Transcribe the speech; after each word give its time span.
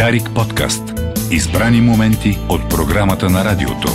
Дарик 0.00 0.30
подкаст. 0.34 0.82
Избрани 1.30 1.80
моменти 1.80 2.38
от 2.48 2.70
програмата 2.70 3.30
на 3.30 3.44
радиото. 3.44 3.88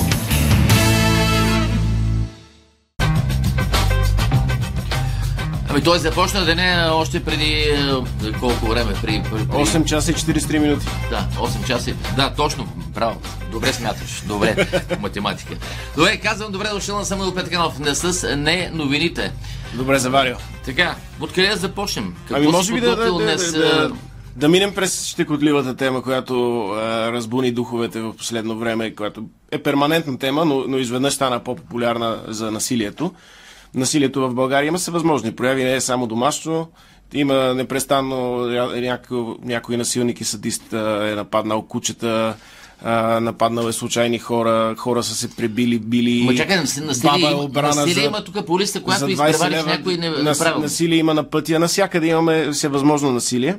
Ами 5.70 5.84
той 5.84 6.00
започна 6.00 6.46
деня 6.46 6.90
още 6.94 7.24
преди 7.24 7.52
е, 7.52 7.78
колко 8.40 8.66
време? 8.66 8.94
При, 9.02 9.24
при, 9.24 9.48
при... 9.48 9.58
8 9.58 9.86
часа 9.86 10.12
и 10.12 10.14
43 10.14 10.60
минути. 10.60 10.86
Да, 11.10 11.28
8 11.38 11.68
часа. 11.68 11.90
и- 11.90 11.96
Да, 12.16 12.34
точно. 12.34 12.68
Браво. 12.76 13.22
Добре 13.52 13.74
смяташ. 13.74 14.22
Добре. 14.26 14.68
математика. 15.00 15.54
Добре, 15.98 16.18
казвам 16.18 16.52
добре 16.52 16.68
дошъл 16.70 16.98
на 16.98 17.06
Самуил 17.06 17.36
Петканов. 17.36 17.80
Не 17.80 17.96
с 17.96 18.36
не 18.38 18.70
новините. 18.74 19.32
Добре 19.74 20.00
заварил. 20.00 20.36
Така, 20.66 20.96
откъде 21.20 21.48
да 21.48 21.56
започнем? 21.56 22.16
Какво 22.18 22.36
Ами 22.36 22.46
си 22.46 22.52
може 22.52 22.74
би 22.74 22.82
да, 22.82 22.96
да, 22.96 23.14
да, 23.14 23.24
днес, 23.24 23.52
да, 23.52 23.58
е, 23.58 23.62
да, 23.62 23.92
да 24.36 24.50
минем 24.50 24.74
през 24.74 25.06
щекотливата 25.06 25.76
тема, 25.76 26.02
която 26.02 26.36
а, 26.64 26.78
разбуни 27.12 27.52
духовете 27.52 28.02
в 28.02 28.14
последно 28.14 28.58
време, 28.58 28.92
която 28.92 29.24
е 29.52 29.58
перманентна 29.60 30.18
тема, 30.18 30.46
но, 30.46 30.64
но 30.68 30.78
изведнъж 30.78 31.14
стана 31.14 31.40
по-популярна 31.40 32.20
за 32.28 32.52
насилието. 32.52 33.12
Насилието 33.76 34.22
в 34.22 34.34
България 34.34 34.68
има 34.68 34.78
всевъзможни 34.78 35.32
прояви, 35.32 35.64
не 35.64 35.76
е 35.76 35.82
само 35.82 36.08
домашно. 36.08 36.68
Има 37.14 37.54
непрестанно 37.54 38.16
ня- 38.40 39.06
някой, 39.44 39.78
насилник 39.78 40.22
и 40.22 40.26
садист 40.26 40.74
е 40.74 40.78
нападнал 41.16 41.62
кучета, 41.62 42.36
а, 42.84 43.20
нападнал 43.20 43.68
е 43.68 43.74
случайни 43.74 44.20
хора, 44.20 44.76
хора 44.78 45.04
са 45.04 45.16
се 45.16 45.30
пребили, 45.30 45.80
били. 45.80 46.24
Ма 46.26 46.36
чакай, 46.36 46.58
Баба 46.58 46.86
насилие, 46.86 47.20
има, 47.22 47.42
обрана 47.42 47.68
насилие 47.68 47.94
за- 47.94 48.02
има 48.02 48.24
тук 48.24 48.46
по 48.46 48.60
листа, 48.60 48.84
която 48.84 49.00
за 49.00 49.06
20 49.08 49.12
изпревариш 49.14 49.58
лева 49.58 49.70
някой 49.70 49.98
не, 49.98 50.10
нас, 50.10 50.40
насилие 50.40 50.98
има 50.98 51.14
на 51.14 51.24
пътя. 51.24 51.60
Насякъде 51.60 52.08
имаме 52.08 52.52
всевъзможно 52.52 53.12
насилие. 53.12 53.58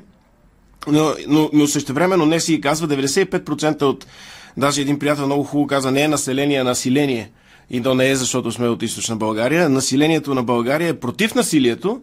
Но, 0.87 1.15
но, 1.29 1.51
но 1.53 1.67
същевременно 1.67 2.27
не 2.27 2.41
си 2.41 2.61
казва 2.61 2.89
95% 2.89 3.83
от... 3.83 4.07
Даже 4.57 4.80
един 4.80 4.99
приятел 4.99 5.27
много 5.27 5.45
хубаво 5.45 5.66
каза, 5.66 5.91
не 5.91 6.02
е 6.02 6.09
население, 6.09 6.60
а 6.60 6.65
население. 6.65 7.30
И 7.71 7.83
то 7.83 7.95
не 7.95 8.10
е 8.10 8.16
защото 8.16 8.52
сме 8.52 8.69
от 8.69 8.83
източна 8.83 9.16
България. 9.16 9.69
Населението 9.69 10.35
на 10.35 10.43
България 10.43 10.88
е 10.88 11.01
против 11.01 11.35
насилието, 11.35 12.01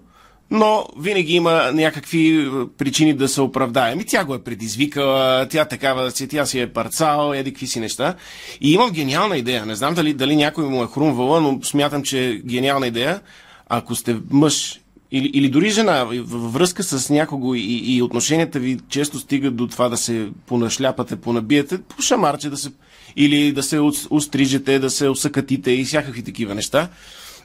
но 0.52 0.86
винаги 1.00 1.34
има 1.34 1.72
някакви 1.74 2.42
е, 2.42 2.50
причини 2.78 3.14
да 3.14 3.28
се 3.28 3.42
оправдае. 3.42 3.96
Ми 3.96 4.06
тя 4.06 4.26
го 4.26 4.36
е 4.36 4.44
предизвикала, 4.44 5.48
тя 5.48 5.66
такава, 5.66 6.12
си- 6.12 6.28
тя 6.28 6.46
си 6.46 6.60
е 6.60 6.74
парцал, 6.74 7.34
еди 7.34 7.52
какви 7.54 7.68
си 7.68 7.80
неща. 7.80 8.16
И 8.62 8.74
имам 8.74 8.92
гениална 8.92 9.38
идея. 9.38 9.66
Не 9.66 9.76
знам 9.76 9.94
дали, 9.94 10.14
дали 10.14 10.36
някой 10.36 10.66
му 10.66 10.84
е 10.84 10.88
хрумвала, 10.88 11.42
но 11.42 11.60
смятам, 11.64 12.04
че 12.04 12.30
е 12.30 12.36
гениална 12.36 12.88
идея. 12.88 13.22
Ако 13.70 13.96
сте 13.96 14.18
мъж 14.32 14.80
или, 15.14 15.32
или 15.34 15.50
дори 15.50 15.70
жена, 15.70 16.04
във 16.04 16.54
връзка 16.54 16.84
с 16.84 17.10
някого 17.10 17.56
и, 17.56 17.82
и 17.84 18.02
отношенията 18.02 18.60
ви 18.60 18.80
често 18.90 19.20
стигат 19.20 19.56
до 19.56 19.68
това 19.68 19.90
да 19.90 19.98
се 19.98 20.28
понашляпате, 20.48 21.16
понабиете, 21.16 21.78
по 21.78 22.02
шамарче 22.02 22.50
да 22.50 22.58
се, 22.58 22.72
или 23.16 23.52
да 23.52 23.64
се 23.64 23.80
ус- 23.80 24.08
устрижете, 24.10 24.80
да 24.80 24.90
се 24.90 25.10
усъкатите 25.10 25.72
и 25.72 25.86
всякакви 25.86 26.24
такива 26.24 26.56
неща. 26.56 26.90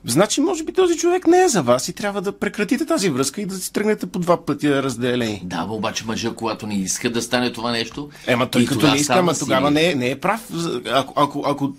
Значи, 0.05 0.41
може 0.41 0.65
би 0.65 0.73
този 0.73 0.97
човек 0.97 1.27
не 1.27 1.43
е 1.43 1.49
за 1.49 1.63
вас 1.63 1.89
и 1.89 1.93
трябва 1.93 2.23
да 2.23 2.39
прекратите 2.39 2.87
тази 2.87 3.11
връзка 3.11 3.41
и 3.41 3.47
да 3.47 3.55
си 3.55 3.73
тръгнете 3.73 4.07
по 4.07 4.19
два 4.19 4.45
пъти 4.45 4.71
разделени. 4.75 5.43
Да, 5.45 5.67
бе, 5.67 5.73
обаче 5.73 6.05
мъжа, 6.07 6.35
когато 6.35 6.67
не 6.67 6.75
иска 6.75 7.11
да 7.11 7.23
стане 7.23 7.53
това 7.53 7.73
нещо. 7.73 8.09
Ема 8.27 8.51
той 8.51 8.65
като 8.65 8.75
тогава 8.75 8.95
не 8.95 9.01
иска, 9.01 9.15
ама 9.15 9.35
тогава 9.35 9.71
насилие. 9.71 9.95
не 9.95 10.05
е, 10.05 10.07
не 10.07 10.11
е 10.11 10.21
прав. 10.21 10.49
Ако, 10.93 11.13
ако, 11.17 11.45
ако 11.47 11.73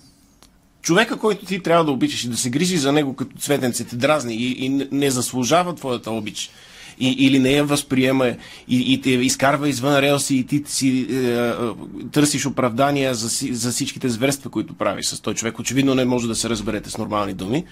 човека, 0.82 1.18
който 1.18 1.46
ти 1.46 1.60
трябва 1.60 1.86
да 1.86 1.92
обичаш 1.92 2.24
и 2.24 2.30
да 2.30 2.38
се 2.38 2.50
грижи 2.50 2.78
за 2.78 2.92
него 2.92 3.16
като 3.16 3.38
цветенце, 3.38 3.84
те 3.86 3.96
дразни 3.96 4.36
и, 4.36 4.66
и 4.66 4.70
не- 4.70 5.12
заслужава 5.12 5.76
твоята 5.76 6.12
обич, 6.12 6.50
и, 7.00 7.10
или 7.10 7.40
не 7.40 7.52
я 7.52 7.64
възприема 7.64 8.28
и, 8.68 8.94
и 8.94 9.02
те 9.02 9.10
изкарва 9.10 9.70
извън 9.70 10.00
релси 10.00 10.36
и 10.36 10.46
ти 10.46 10.64
си 10.66 11.08
е, 11.12 11.16
е, 11.16 11.54
търсиш 12.12 12.46
оправдания 12.46 13.16
за, 13.16 13.48
за 13.52 13.72
всичките 13.72 14.10
зверства, 14.10 14.50
които 14.50 14.74
правиш 14.74 15.06
с 15.06 15.22
този 15.22 15.38
човек. 15.38 15.60
Очевидно 15.60 15.96
не 15.96 16.06
може 16.06 16.28
да 16.28 16.36
се 16.36 16.50
разберете 16.50 16.90
с 16.90 16.98
нормални 16.98 17.34
думи. 17.34 17.66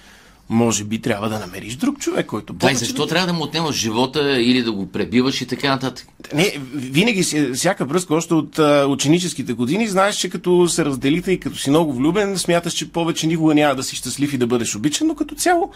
Може 0.48 0.84
би 0.84 1.00
трябва 1.00 1.28
да 1.28 1.38
намериш 1.38 1.76
друг 1.76 1.98
човек, 1.98 2.26
който 2.26 2.52
Да, 2.52 2.56
и 2.56 2.58
повече 2.58 2.78
защо 2.78 3.06
трябва 3.06 3.26
да 3.26 3.32
му 3.32 3.42
отнемаш 3.42 3.76
живота 3.76 4.40
или 4.40 4.62
да 4.62 4.72
го 4.72 4.86
пребиваш 4.86 5.40
и 5.40 5.46
така 5.46 5.68
нататък? 5.68 6.06
не, 6.34 6.52
винаги 6.74 7.22
всяка 7.54 7.84
връзка, 7.84 8.14
още 8.14 8.34
от 8.34 8.58
а, 8.58 8.86
ученическите 8.88 9.52
години, 9.52 9.88
знаеш, 9.88 10.16
че 10.16 10.28
като 10.28 10.68
се 10.68 10.84
разделите 10.84 11.32
и 11.32 11.40
като 11.40 11.56
си 11.56 11.70
много 11.70 11.92
влюбен, 11.92 12.38
смяташ, 12.38 12.72
че 12.72 12.92
повече 12.92 13.26
никога 13.26 13.54
няма 13.54 13.74
да 13.74 13.82
си 13.82 13.96
щастлив 13.96 14.32
и 14.32 14.38
да 14.38 14.46
бъдеш 14.46 14.76
обичан, 14.76 15.06
но 15.06 15.14
като 15.14 15.34
цяло, 15.34 15.72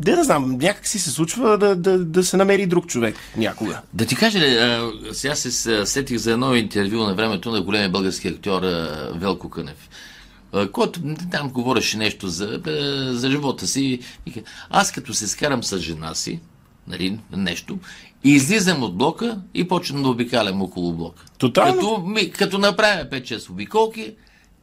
де 0.00 0.16
да 0.16 0.24
знам, 0.24 0.58
някак 0.58 0.86
си 0.86 0.98
се 0.98 1.10
случва 1.10 1.58
да, 1.58 1.76
да, 1.76 1.98
да 1.98 2.24
се 2.24 2.36
намери 2.36 2.66
друг 2.66 2.86
човек 2.86 3.16
някога. 3.36 3.80
Да 3.94 4.06
ти 4.06 4.16
кажа 4.16 4.38
ли, 4.38 4.56
а, 4.56 4.90
сега 5.12 5.34
се 5.34 5.86
сетих 5.86 6.18
за 6.18 6.32
едно 6.32 6.54
интервю 6.54 6.96
на 6.96 7.14
времето 7.14 7.50
на 7.50 7.62
големия 7.62 7.90
български 7.90 8.28
актьор 8.28 8.62
а, 8.62 9.10
Велко 9.14 9.50
Кънев, 9.50 9.88
който 10.72 11.00
там 11.30 11.50
говореше 11.50 11.98
нещо 11.98 12.28
за, 12.28 12.60
за 13.12 13.30
живота 13.30 13.66
си. 13.66 14.00
Аз 14.70 14.92
като 14.92 15.14
се 15.14 15.28
скарам 15.28 15.64
с 15.64 15.78
жена 15.78 16.14
си, 16.14 16.40
нали, 16.86 17.18
нещо, 17.32 17.78
и 18.24 18.30
излизам 18.30 18.82
от 18.82 18.96
блока 18.96 19.38
и 19.54 19.68
почвам 19.68 20.02
да 20.02 20.08
обикалям 20.08 20.62
около 20.62 20.92
блока. 20.92 21.24
Тотално. 21.38 21.74
Като, 21.74 21.98
ми, 22.06 22.30
като 22.30 22.58
направя 22.58 23.04
5-6 23.04 23.50
обиколки 23.50 24.14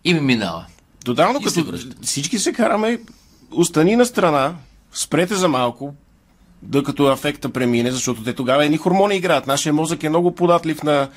и 0.04 0.14
ми 0.14 0.20
минава. 0.20 0.66
Тотално, 1.06 1.40
И 1.40 1.50
се 1.50 1.60
като 1.60 1.72
връща. 1.72 1.96
всички 2.02 2.40
се 2.40 2.54
караме, 2.54 3.00
остани 3.52 3.96
на 3.96 4.06
страна, 4.06 4.56
спрете 4.94 5.36
за 5.36 5.48
малко, 5.48 5.94
докато 6.62 7.06
афекта 7.06 7.50
премине, 7.50 7.92
защото 7.92 8.24
те 8.24 8.34
тогава 8.34 8.66
едни 8.66 8.78
хормони 8.78 9.16
играят. 9.16 9.48
Нашия 9.48 9.74
мозък 9.74 10.04
е 10.04 10.10
много 10.10 10.36
податлив 10.36 10.84
на, 10.84 11.10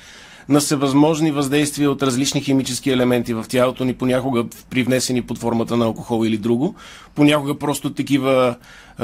на 0.49 0.59
всевъзможни 0.59 1.31
въздействия 1.31 1.91
от 1.91 2.03
различни 2.03 2.41
химически 2.41 2.89
елементи 2.89 3.33
в 3.33 3.45
тялото 3.49 3.85
ни, 3.85 3.93
понякога 3.93 4.45
привнесени 4.69 5.21
под 5.21 5.37
формата 5.37 5.77
на 5.77 5.85
алкохол 5.85 6.25
или 6.25 6.37
друго. 6.37 6.75
Понякога 7.15 7.59
просто 7.59 7.93
такива 7.93 8.55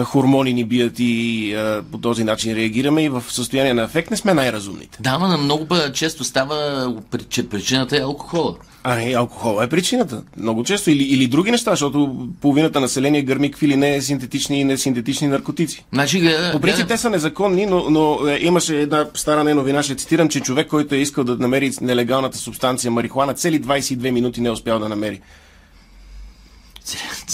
хормони 0.03 0.53
ни 0.53 0.63
бият 0.63 0.93
и 0.99 1.53
а, 1.53 1.83
по 1.91 1.97
този 1.97 2.23
начин 2.23 2.53
реагираме 2.53 3.03
и 3.03 3.09
в 3.09 3.23
състояние 3.29 3.73
на 3.73 3.83
ефект 3.83 4.11
не 4.11 4.17
сме 4.17 4.33
най-разумните. 4.33 4.97
Да, 5.01 5.09
ама 5.09 5.27
на 5.27 5.37
много 5.37 5.67
често 5.93 6.23
става, 6.23 6.93
че 7.29 7.49
причината 7.49 7.97
е 7.97 8.01
алкохола. 8.01 8.55
А, 8.87 8.95
не, 8.95 9.13
алкохол 9.13 9.63
е 9.63 9.67
причината. 9.67 10.21
Много 10.37 10.63
често. 10.63 10.91
Или, 10.91 11.03
или 11.03 11.27
други 11.27 11.51
неща, 11.51 11.71
защото 11.71 12.27
половината 12.41 12.79
население 12.79 13.21
гърми 13.21 13.51
какви 13.51 13.67
ли 13.67 13.75
не 13.75 14.01
синтетични 14.01 14.59
и 14.61 14.63
несинтетични 14.63 15.27
наркотици. 15.27 15.85
Значи, 15.93 16.19
гледа, 16.19 16.51
По 16.51 16.59
принцип 16.59 16.87
те 16.87 16.97
са 16.97 17.09
незаконни, 17.09 17.65
но, 17.65 17.89
но 17.89 18.27
е, 18.27 18.39
имаше 18.41 18.81
една 18.81 19.05
стара 19.13 19.43
не 19.43 19.53
новина, 19.53 19.83
ще 19.83 19.95
цитирам, 19.95 20.29
че 20.29 20.39
човек, 20.39 20.67
който 20.67 20.95
е 20.95 20.97
искал 20.97 21.23
да 21.23 21.37
намери 21.37 21.71
нелегалната 21.81 22.37
субстанция 22.37 22.91
марихуана, 22.91 23.33
цели 23.33 23.61
22 23.61 24.11
минути 24.11 24.41
не 24.41 24.47
е 24.47 24.51
успял 24.51 24.79
да 24.79 24.89
намери. 24.89 25.21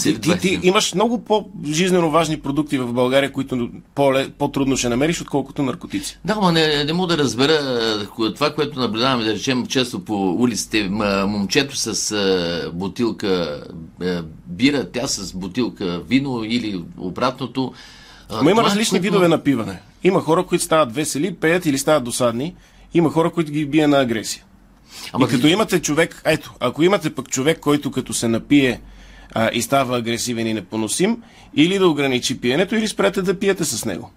Ти, 0.02 0.38
ти, 0.38 0.60
имаш 0.62 0.94
много 0.94 1.24
по-жизненно 1.24 2.10
важни 2.10 2.40
продукти 2.40 2.78
в 2.78 2.92
България, 2.92 3.32
които 3.32 3.70
по- 3.94 4.24
по-трудно 4.38 4.76
ще 4.76 4.88
намериш, 4.88 5.20
отколкото 5.20 5.62
наркотици. 5.62 6.18
Да, 6.24 6.34
но 6.34 6.52
не, 6.52 6.84
не 6.84 6.92
мога 6.92 7.16
да 7.16 7.22
разбера 7.22 7.52
а, 7.52 8.32
това, 8.34 8.54
което 8.54 8.80
наблюдаваме, 8.80 9.24
да 9.24 9.34
речем, 9.34 9.66
често 9.66 10.04
по 10.04 10.30
улиците. 10.32 10.88
Момчето 11.26 11.76
с 11.76 12.12
а, 12.12 12.70
бутилка 12.74 13.62
а, 14.02 14.22
бира, 14.46 14.90
тя 14.90 15.06
с 15.06 15.32
бутилка 15.32 16.00
вино 16.00 16.44
или 16.44 16.84
обратното. 16.98 17.72
Но 18.42 18.50
има 18.50 18.62
различни 18.64 18.90
което- 18.90 19.02
видове 19.02 19.28
напиване. 19.28 19.80
Има 20.04 20.20
хора, 20.20 20.46
които 20.46 20.64
стават 20.64 20.94
весели, 20.94 21.34
пеят 21.34 21.66
или 21.66 21.78
стават 21.78 22.04
досадни. 22.04 22.54
Има 22.94 23.10
хора, 23.10 23.30
които 23.30 23.52
ги 23.52 23.66
бие 23.66 23.86
на 23.86 24.00
агресия. 24.00 24.44
Ама 25.12 25.26
и 25.26 25.28
като 25.28 25.46
имате 25.46 25.82
човек, 25.82 26.22
ето, 26.24 26.52
ако 26.60 26.82
имате 26.82 27.14
пък 27.14 27.28
човек, 27.28 27.60
който 27.60 27.90
като 27.90 28.14
се 28.14 28.28
напие 28.28 28.80
а, 29.34 29.50
и 29.52 29.62
става 29.62 29.98
агресивен 29.98 30.46
и 30.46 30.54
непоносим, 30.54 31.22
или 31.56 31.78
да 31.78 31.88
ограничи 31.88 32.40
пиенето, 32.40 32.74
или 32.74 32.88
спрете 32.88 33.22
да 33.22 33.38
пиете 33.38 33.64
с 33.64 33.84
него. 33.84 34.10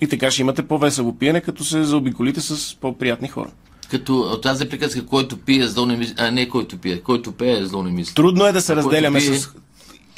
И 0.00 0.06
така 0.06 0.30
ще 0.30 0.42
имате 0.42 0.62
по-весело 0.62 1.14
пиене, 1.14 1.40
като 1.40 1.64
се 1.64 1.84
заобиколите 1.84 2.40
с 2.40 2.76
по-приятни 2.76 3.28
хора. 3.28 3.50
Като 3.90 4.40
тази 4.40 4.68
приказка, 4.68 5.06
който 5.06 5.36
пие, 5.36 5.66
зло 5.66 5.86
не 5.86 5.96
мисли, 5.96 6.14
а 6.18 6.30
не 6.30 6.48
който 6.48 6.78
пие, 6.78 7.00
който 7.00 7.32
пее, 7.32 7.64
зло 7.64 7.82
не 7.82 7.90
мисли. 7.90 8.14
Трудно 8.14 8.46
е 8.46 8.52
да 8.52 8.60
се 8.60 8.72
А 8.72 8.76
разделяме 8.76 9.18
пие- 9.18 9.34
с... 9.34 9.50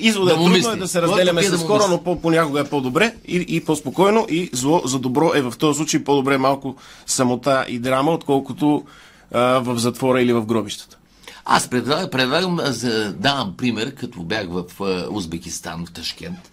Извода 0.01 0.31
е, 0.31 0.35
Да 0.35 0.35
трудно 0.35 0.55
мисли. 0.55 0.73
е 0.73 0.77
да 0.77 0.89
се 0.89 1.03
разделяме 1.03 1.43
да 1.43 1.59
с 1.59 1.61
му 1.61 1.67
хора, 1.67 1.85
но 1.91 2.03
по- 2.03 2.21
понякога 2.21 2.61
е 2.61 2.65
по-добре 2.65 3.15
и, 3.27 3.45
и 3.49 3.61
по-спокойно 3.61 4.27
и 4.31 4.51
зло 4.53 4.83
за 4.85 4.99
добро 4.99 5.33
е 5.35 5.43
в 5.43 5.53
този 5.59 5.77
случай 5.77 6.05
по-добре 6.05 6.39
малко 6.39 6.77
самота 7.07 7.65
и 7.69 7.79
драма, 7.79 8.13
отколкото 8.13 8.85
а, 9.33 9.41
в 9.41 9.79
затвора 9.79 10.23
или 10.23 10.33
в 10.33 10.47
гробищата. 10.47 10.99
Аз 11.51 11.71
предлагам, 11.71 12.11
предлагам 12.11 12.61
за, 12.63 13.13
давам 13.13 13.57
пример, 13.57 13.95
като 13.95 14.23
бях 14.23 14.47
в 14.49 14.65
Узбекистан, 15.11 15.87
в 15.87 15.93
Ташкент. 15.93 16.51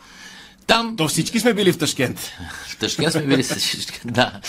Там 0.67 0.95
То 0.95 1.07
всички 1.07 1.39
сме 1.39 1.53
били 1.53 1.71
в 1.71 1.77
Ташкент. 1.77 2.19
В 2.67 2.77
Ташкент 2.77 3.11
сме 3.11 3.21
били 3.21 3.43
всички. 3.43 3.99
Да. 4.05 4.39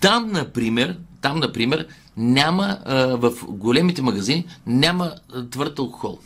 Там, 0.00 0.32
например, 0.32 0.96
там, 1.20 1.38
например, 1.38 1.86
няма, 2.16 2.78
в 3.18 3.32
големите 3.48 4.02
магазини 4.02 4.46
няма 4.66 5.12
твърд 5.50 5.78
алкохол. 5.78 6.18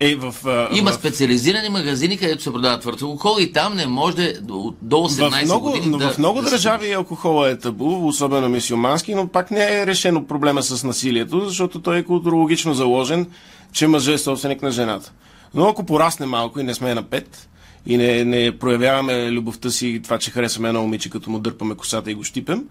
Е, 0.00 0.14
в, 0.14 0.34
а, 0.46 0.68
Има 0.72 0.90
в, 0.90 0.94
специализирани 0.94 1.68
магазини, 1.68 2.18
където 2.18 2.42
се 2.42 2.52
продават 2.52 2.80
твърд 2.80 3.02
алкохол 3.02 3.40
и 3.40 3.52
там 3.52 3.74
не 3.74 3.86
може 3.86 4.16
да- 4.16 4.40
до, 4.40 4.74
до 4.82 4.96
18 4.96 5.42
в 5.42 5.44
много, 5.44 5.70
години 5.70 5.98
да, 5.98 6.10
в 6.10 6.18
много 6.18 6.42
да 6.42 6.50
държави 6.50 6.92
алкохола 6.92 7.50
е 7.50 7.58
табу, 7.58 8.06
особено 8.06 8.48
мисиомански, 8.48 9.14
но 9.14 9.28
пак 9.28 9.50
не 9.50 9.80
е 9.80 9.86
решено 9.86 10.26
проблема 10.26 10.62
с 10.62 10.84
насилието, 10.84 11.40
защото 11.48 11.80
той 11.82 11.98
е 11.98 12.02
културологично 12.02 12.74
заложен, 12.74 13.26
че 13.72 13.86
мъжът 13.86 14.14
е 14.14 14.18
собственик 14.18 14.62
на 14.62 14.70
жената. 14.70 15.12
Но 15.54 15.68
ако 15.68 15.86
порасне 15.86 16.26
малко 16.26 16.60
и 16.60 16.62
не 16.62 16.74
сме 16.74 16.94
на 16.94 17.02
пет, 17.02 17.48
и 17.86 17.96
не, 17.96 18.24
не 18.24 18.58
проявяваме 18.58 19.30
любовта 19.32 19.70
си, 19.70 20.00
това, 20.04 20.18
че 20.18 20.30
харесваме 20.30 20.68
едно 20.68 20.82
момиче, 20.82 21.10
като 21.10 21.30
му 21.30 21.38
дърпаме 21.38 21.74
косата 21.74 22.10
и 22.10 22.14
го 22.14 22.24
щипем, 22.24 22.64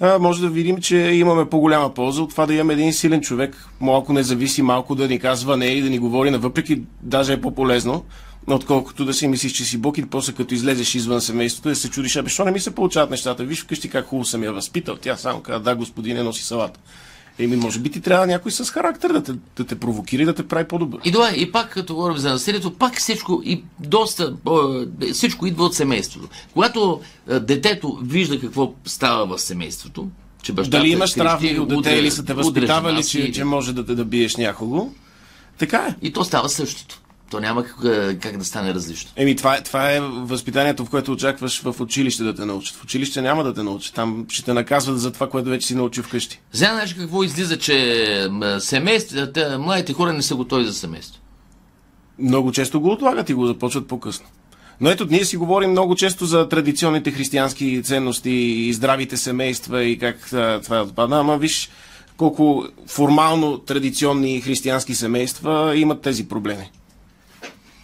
може 0.00 0.40
да 0.40 0.48
видим, 0.48 0.80
че 0.80 0.96
имаме 0.96 1.48
по-голяма 1.48 1.94
полза 1.94 2.22
от 2.22 2.30
това 2.30 2.46
да 2.46 2.54
имаме 2.54 2.72
един 2.72 2.92
силен 2.92 3.20
човек, 3.20 3.68
малко 3.80 4.12
независи, 4.12 4.62
малко 4.62 4.94
да 4.94 5.08
ни 5.08 5.18
казва 5.18 5.56
не 5.56 5.66
и 5.66 5.82
да 5.82 5.90
ни 5.90 5.98
говори, 5.98 6.30
навъпреки 6.30 6.82
даже 7.02 7.32
е 7.32 7.40
по-полезно, 7.40 8.04
отколкото 8.46 9.04
да 9.04 9.14
си 9.14 9.28
мислиш, 9.28 9.52
че 9.52 9.64
си 9.64 9.78
бог 9.78 9.98
и 9.98 10.06
после 10.06 10.32
като 10.32 10.54
излезеш 10.54 10.94
извън 10.94 11.20
семейството, 11.20 11.68
да 11.68 11.76
се 11.76 11.90
чудиш, 11.90 12.16
абе, 12.16 12.28
що 12.28 12.44
не 12.44 12.50
ми 12.50 12.60
се 12.60 12.74
получават 12.74 13.10
нещата? 13.10 13.44
Виж 13.44 13.62
вкъщи 13.62 13.88
как 13.88 14.06
хубаво 14.06 14.24
съм 14.24 14.44
я 14.44 14.52
възпитал. 14.52 14.96
Тя 14.96 15.16
само 15.16 15.40
каза, 15.40 15.60
да, 15.60 15.76
господине, 15.76 16.22
носи 16.22 16.44
салата. 16.44 16.80
Еми, 17.38 17.56
може 17.56 17.78
би 17.78 17.90
ти 17.90 18.00
трябва 18.00 18.26
някой 18.26 18.52
с 18.52 18.64
характер 18.64 19.12
да 19.12 19.22
те, 19.22 19.32
да 19.56 19.64
те 19.64 19.74
провокира 19.74 20.22
и 20.22 20.24
да 20.24 20.34
те 20.34 20.48
прави 20.48 20.68
по-добър. 20.68 21.00
И 21.04 21.10
добре, 21.10 21.34
и 21.36 21.52
пак 21.52 21.70
като 21.70 21.94
говорим 21.94 22.16
за 22.16 22.30
насилието, 22.30 22.74
пак 22.74 22.96
всичко 22.96 23.42
и 23.44 23.64
доста, 23.80 24.36
всичко 25.12 25.46
идва 25.46 25.64
от 25.64 25.74
семейството. 25.74 26.28
Когато 26.52 27.00
е, 27.28 27.40
детето 27.40 27.98
вижда 28.02 28.40
какво 28.40 28.72
става 28.84 29.36
в 29.36 29.40
семейството, 29.40 30.08
че 30.42 30.52
бащата 30.52 30.78
Дали 30.78 30.90
имаш 30.90 31.14
крещи, 31.14 31.20
травми 31.20 31.58
от 31.58 31.68
дете 31.68 31.90
или 31.90 32.10
са 32.10 32.24
те 32.24 32.34
възпитавали, 32.34 33.04
че, 33.04 33.32
че 33.32 33.44
може 33.44 33.72
да 33.72 33.86
те 33.86 33.94
да 33.94 34.04
биеш 34.04 34.36
някого, 34.36 34.90
така 35.58 35.78
е. 35.78 36.06
И 36.06 36.12
то 36.12 36.24
става 36.24 36.48
същото. 36.48 37.00
То 37.30 37.40
няма 37.40 37.64
как, 37.64 37.76
е, 37.84 38.18
как 38.18 38.36
да 38.36 38.44
стане 38.44 38.74
различно. 38.74 39.10
Еми, 39.16 39.36
това 39.36 39.56
е, 39.56 39.62
това 39.62 39.92
е 39.92 40.00
възпитанието, 40.00 40.84
в 40.84 40.90
което 40.90 41.12
очакваш 41.12 41.62
в 41.62 41.80
училище 41.80 42.22
да 42.22 42.34
те 42.34 42.44
научат. 42.44 42.76
В 42.76 42.84
училище 42.84 43.22
няма 43.22 43.44
да 43.44 43.54
те 43.54 43.62
научат. 43.62 43.94
Там 43.94 44.26
ще 44.28 44.44
те 44.44 44.52
наказват 44.52 45.00
за 45.00 45.12
това, 45.12 45.30
което 45.30 45.50
вече 45.50 45.66
си 45.66 45.74
научил 45.74 46.02
вкъщи. 46.02 46.40
Знаеш 46.52 46.94
какво 46.94 47.22
излиза, 47.22 47.58
че 47.58 48.26
м, 48.30 48.60
семействата, 48.60 49.58
младите 49.58 49.92
хора 49.92 50.12
не 50.12 50.22
са 50.22 50.34
готови 50.34 50.64
за 50.64 50.72
семейство. 50.74 51.20
Много 52.18 52.52
често 52.52 52.80
го 52.80 52.90
отлагат 52.90 53.28
и 53.28 53.34
го 53.34 53.46
започват 53.46 53.88
по-късно. 53.88 54.26
Но 54.80 54.90
ето, 54.90 55.06
ние 55.10 55.24
си 55.24 55.36
говорим 55.36 55.70
много 55.70 55.94
често 55.94 56.26
за 56.26 56.48
традиционните 56.48 57.10
християнски 57.10 57.82
ценности 57.82 58.30
и 58.30 58.72
здравите 58.72 59.16
семейства 59.16 59.84
и 59.84 59.98
как 59.98 60.26
това 60.62 60.82
отпадна. 60.82 61.20
Ама 61.20 61.38
виж 61.38 61.70
колко 62.16 62.66
формално 62.86 63.58
традиционни 63.58 64.40
християнски 64.40 64.94
семейства 64.94 65.76
имат 65.76 66.00
тези 66.00 66.28
проблеми. 66.28 66.70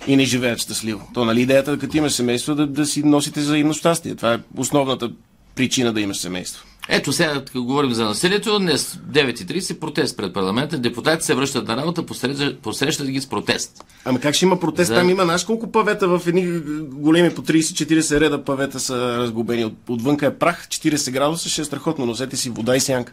И 0.06 0.16
не 0.16 0.24
живеят 0.24 0.58
щастливо. 0.58 1.08
То, 1.14 1.24
нали, 1.24 1.40
идеята, 1.40 1.78
като 1.78 1.96
имаш 1.96 2.12
семейство, 2.12 2.54
да, 2.54 2.66
да 2.66 2.86
си 2.86 3.02
носите 3.02 3.40
взаимно 3.40 3.74
щастие. 3.74 4.14
Това 4.14 4.34
е 4.34 4.38
основната 4.56 5.10
причина 5.54 5.92
да 5.92 6.00
имаш 6.00 6.16
семейство. 6.16 6.64
Ето 6.88 7.12
сега, 7.12 7.34
като 7.34 7.64
говорим 7.64 7.92
за 7.92 8.04
насилието, 8.04 8.58
днес 8.58 8.98
9.30 9.10 9.78
протест 9.78 10.16
пред 10.16 10.34
парламента. 10.34 10.78
Депутатите 10.78 11.24
се 11.24 11.34
връщат 11.34 11.68
на 11.68 11.76
работа, 11.76 12.06
посрещат, 12.06 12.58
посрещат 12.58 13.06
ги 13.06 13.20
с 13.20 13.26
протест. 13.26 13.84
Ама 14.04 14.20
как 14.20 14.34
ще 14.34 14.44
има 14.44 14.60
протест? 14.60 14.88
За- 14.88 14.94
Там 14.94 15.10
има, 15.10 15.24
знаеш 15.24 15.44
колко 15.44 15.72
павета 15.72 16.08
в 16.08 16.22
едни 16.26 16.58
големи 16.82 17.34
по 17.34 17.42
30-40 17.42 18.20
реда 18.20 18.44
павета 18.44 18.80
са 18.80 19.18
разгубени. 19.18 19.64
От, 19.64 19.74
отвънка 19.88 20.26
е 20.26 20.34
прах, 20.34 20.68
40 20.68 21.10
градуса, 21.10 21.48
ще 21.48 21.60
е 21.60 21.64
страхотно. 21.64 22.06
Носете 22.06 22.36
си 22.36 22.50
вода 22.50 22.76
и 22.76 22.80
сянка. 22.80 23.12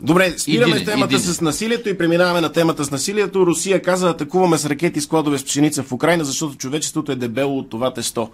Добре, 0.00 0.34
спираме 0.38 0.78
с 0.78 0.84
темата 0.84 1.14
и 1.14 1.18
дине. 1.18 1.32
с 1.32 1.40
насилието 1.40 1.88
и 1.88 1.98
преминаваме 1.98 2.40
на 2.40 2.52
темата 2.52 2.84
с 2.84 2.90
насилието. 2.90 3.46
Русия 3.46 3.82
каза, 3.82 4.10
атакуваме 4.10 4.58
с 4.58 4.66
ракети 4.66 5.00
складове 5.00 5.38
с 5.38 5.44
пшеница 5.44 5.82
в 5.82 5.92
Украина, 5.92 6.24
защото 6.24 6.56
човечеството 6.56 7.12
е 7.12 7.16
дебело 7.16 7.58
от 7.58 7.70
това 7.70 7.94
тесто. 7.94 8.30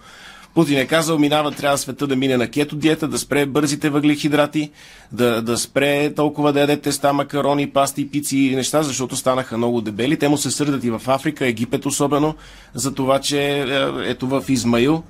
Путин 0.54 0.78
е 0.78 0.86
казал, 0.86 1.18
минава, 1.18 1.50
трябва 1.50 1.78
света 1.78 2.06
да 2.06 2.16
мине 2.16 2.36
на 2.36 2.48
кето 2.48 2.76
диета, 2.76 3.08
да 3.08 3.18
спре 3.18 3.46
бързите 3.46 3.90
въглехидрати, 3.90 4.70
да, 5.12 5.42
да 5.42 5.58
спре 5.58 6.14
толкова 6.14 6.52
да 6.52 6.60
яде 6.60 6.76
теста, 6.76 7.12
макарони, 7.12 7.70
пасти, 7.70 8.10
пици 8.10 8.38
и 8.38 8.56
неща, 8.56 8.82
защото 8.82 9.16
станаха 9.16 9.58
много 9.58 9.80
дебели. 9.80 10.16
Те 10.16 10.28
му 10.28 10.38
се 10.38 10.50
сърдат 10.50 10.84
и 10.84 10.90
в 10.90 11.02
Африка, 11.06 11.46
Египет 11.46 11.86
особено, 11.86 12.34
за 12.74 12.94
това, 12.94 13.18
че 13.18 13.40
е, 13.40 13.64
ето 14.04 14.26
в 14.26 14.44
Измаил, 14.48 15.02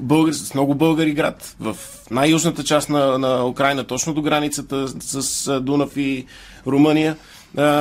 българ, 0.00 0.32
с 0.32 0.54
много 0.54 0.74
българи 0.74 1.12
град, 1.12 1.56
в 1.60 1.76
най-южната 2.10 2.64
част 2.64 2.88
на, 2.88 3.18
на 3.18 3.46
Украина, 3.46 3.84
точно 3.84 4.14
до 4.14 4.22
границата 4.22 4.88
с, 4.88 5.22
с 5.22 5.60
Дунав 5.60 5.96
и 5.96 6.26
Румъния. 6.66 7.16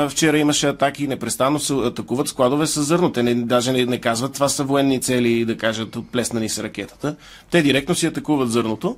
Вчера 0.09 0.37
имаше 0.37 0.67
атаки, 0.67 1.07
непрестанно 1.07 1.59
се 1.59 1.73
атакуват 1.73 2.27
складове 2.27 2.67
с 2.67 2.83
зърно. 2.83 3.11
Те 3.11 3.23
не, 3.23 3.35
даже 3.35 3.71
не, 3.71 3.85
не 3.85 4.01
казват 4.01 4.33
това 4.33 4.49
са 4.49 4.63
военни 4.63 5.01
цели 5.01 5.45
да 5.45 5.57
кажат 5.57 5.95
отплеснани 5.95 6.49
с 6.49 6.63
ракетата. 6.63 7.15
Те 7.51 7.61
директно 7.61 7.95
си 7.95 8.05
атакуват 8.05 8.51
зърното 8.51 8.97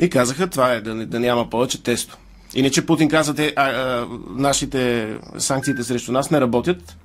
и 0.00 0.10
казаха 0.10 0.46
това 0.46 0.72
е 0.72 0.80
да, 0.80 1.06
да 1.06 1.20
няма 1.20 1.50
повече 1.50 1.82
тесто. 1.82 2.16
Иначе 2.54 2.86
Путин 2.86 3.08
каза, 3.08 3.34
те, 3.34 3.52
а, 3.56 3.64
а, 3.64 4.06
нашите 4.30 5.08
санкциите 5.38 5.82
срещу 5.82 6.12
нас 6.12 6.30
не 6.30 6.40
работят, 6.40 6.96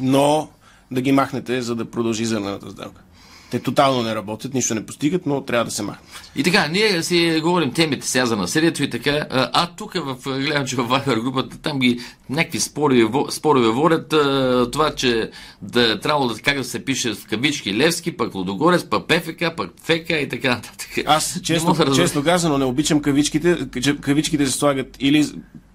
но 0.00 0.48
да 0.90 1.00
ги 1.00 1.12
махнете, 1.12 1.62
за 1.62 1.74
да 1.74 1.84
продължи 1.84 2.24
зърнената 2.24 2.70
сделка. 2.70 3.02
Те 3.52 3.60
тотално 3.60 4.02
не 4.02 4.14
работят, 4.14 4.54
нищо 4.54 4.74
не 4.74 4.86
постигат, 4.86 5.26
но 5.26 5.40
трябва 5.40 5.64
да 5.64 5.70
се 5.70 5.82
махнат. 5.82 6.30
И 6.36 6.42
така, 6.42 6.68
ние 6.68 7.02
си 7.02 7.40
говорим 7.42 7.72
темите 7.72 8.06
сега 8.06 8.26
за 8.26 8.36
насилието 8.36 8.82
и 8.82 8.90
така. 8.90 9.26
А, 9.30 9.66
тук 9.66 9.94
в, 9.94 10.16
гледам, 10.24 10.66
че 10.66 10.76
в 10.76 10.88
Viber 10.88 11.22
групата 11.22 11.58
там 11.58 11.78
ги 11.78 12.00
някакви 12.30 12.60
спорове, 12.60 13.30
спорове 13.30 13.68
водят 13.68 14.12
а, 14.12 14.68
това, 14.72 14.94
че 14.94 15.30
да 15.62 16.00
трябвало 16.00 16.28
да 16.28 16.40
как 16.40 16.56
да 16.56 16.64
се 16.64 16.84
пише 16.84 17.14
в 17.14 17.26
кавички 17.26 17.76
Левски, 17.76 18.16
пък 18.16 18.34
Лудогорец, 18.34 18.84
пък 18.84 19.08
ПФК, 19.08 19.44
пък 19.56 19.70
ФК 19.82 20.10
и 20.10 20.28
така 20.30 20.48
нататък. 20.48 20.90
Аз 21.06 21.40
мога 21.64 21.84
да 21.84 21.94
често 21.94 22.24
казано 22.24 22.58
не 22.58 22.64
обичам 22.64 23.02
кавичките. 23.02 23.58
Кавичките 24.00 24.46
се 24.46 24.52
слагат 24.52 24.96
или 25.00 25.26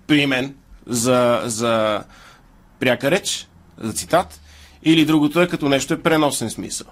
при 0.08 0.26
мен 0.26 0.56
за, 0.88 1.42
за 1.46 2.04
пряка 2.80 3.12
реч, 3.12 3.48
за 3.78 3.94
цитат, 3.94 4.42
или 4.84 5.06
другото 5.06 5.42
е 5.42 5.48
като 5.48 5.70
нещо 5.70 5.94
е 5.94 6.02
преносен 6.02 6.50
смисъл. 6.50 6.88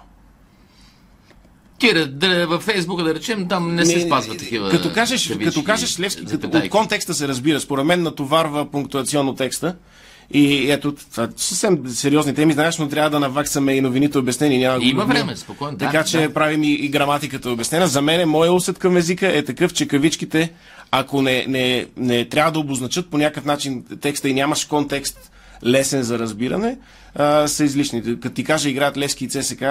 Ти 1.78 1.94
да, 1.94 2.06
да, 2.06 2.46
във 2.46 2.62
Фейсбука 2.62 3.04
да 3.04 3.14
речем, 3.14 3.48
там 3.48 3.74
не 3.74 3.86
се 3.86 4.00
спазва 4.00 4.36
такива. 4.36 4.70
Като 4.70 4.92
кажеш, 4.92 5.28
кавички, 5.28 5.44
като 5.44 5.64
кажеш 5.64 6.00
Левски, 6.00 6.24
като, 6.24 6.58
от 6.58 6.68
контекста 6.68 7.14
се 7.14 7.28
разбира, 7.28 7.60
според 7.60 7.84
мен 7.84 8.02
натоварва 8.02 8.70
пунктуационно 8.70 9.34
текста. 9.34 9.74
И 10.30 10.70
ето, 10.70 10.94
това 11.12 11.28
съвсем 11.36 11.88
сериозни 11.88 12.34
теми, 12.34 12.52
знаеш, 12.52 12.78
но 12.78 12.88
трябва 12.88 13.10
да 13.10 13.20
наваксаме 13.20 13.72
и 13.72 13.80
новините 13.80 14.18
обяснени. 14.18 14.58
Няма 14.58 14.74
да 14.74 14.80
го 14.80 14.86
Има 14.86 15.04
време, 15.04 15.36
спокойно, 15.36 15.76
да, 15.76 15.84
Така 15.84 16.04
че 16.04 16.20
да. 16.20 16.34
правим 16.34 16.62
и, 16.62 16.72
и 16.72 16.88
граматиката 16.88 17.50
обяснена. 17.50 17.86
За 17.86 18.02
мен 18.02 18.28
моя 18.28 18.52
усет 18.52 18.78
към 18.78 18.96
езика 18.96 19.38
е 19.38 19.44
такъв, 19.44 19.72
че 19.72 19.88
кавичките, 19.88 20.52
ако 20.90 21.22
не, 21.22 21.44
не, 21.48 21.86
не 21.96 22.24
трябва 22.24 22.52
да 22.52 22.58
обозначат 22.58 23.10
по 23.10 23.18
някакъв 23.18 23.44
начин 23.44 23.84
текста 24.00 24.28
и 24.28 24.34
нямаш 24.34 24.64
контекст 24.64 25.30
лесен 25.64 26.02
за 26.02 26.18
разбиране, 26.18 26.78
а, 27.14 27.48
са 27.48 27.64
излишни. 27.64 28.02
Като 28.02 28.34
ти 28.34 28.44
кажа 28.44 28.68
играят 28.68 28.96
Левски 28.96 29.24
и 29.24 29.28
ЦСК, 29.28 29.64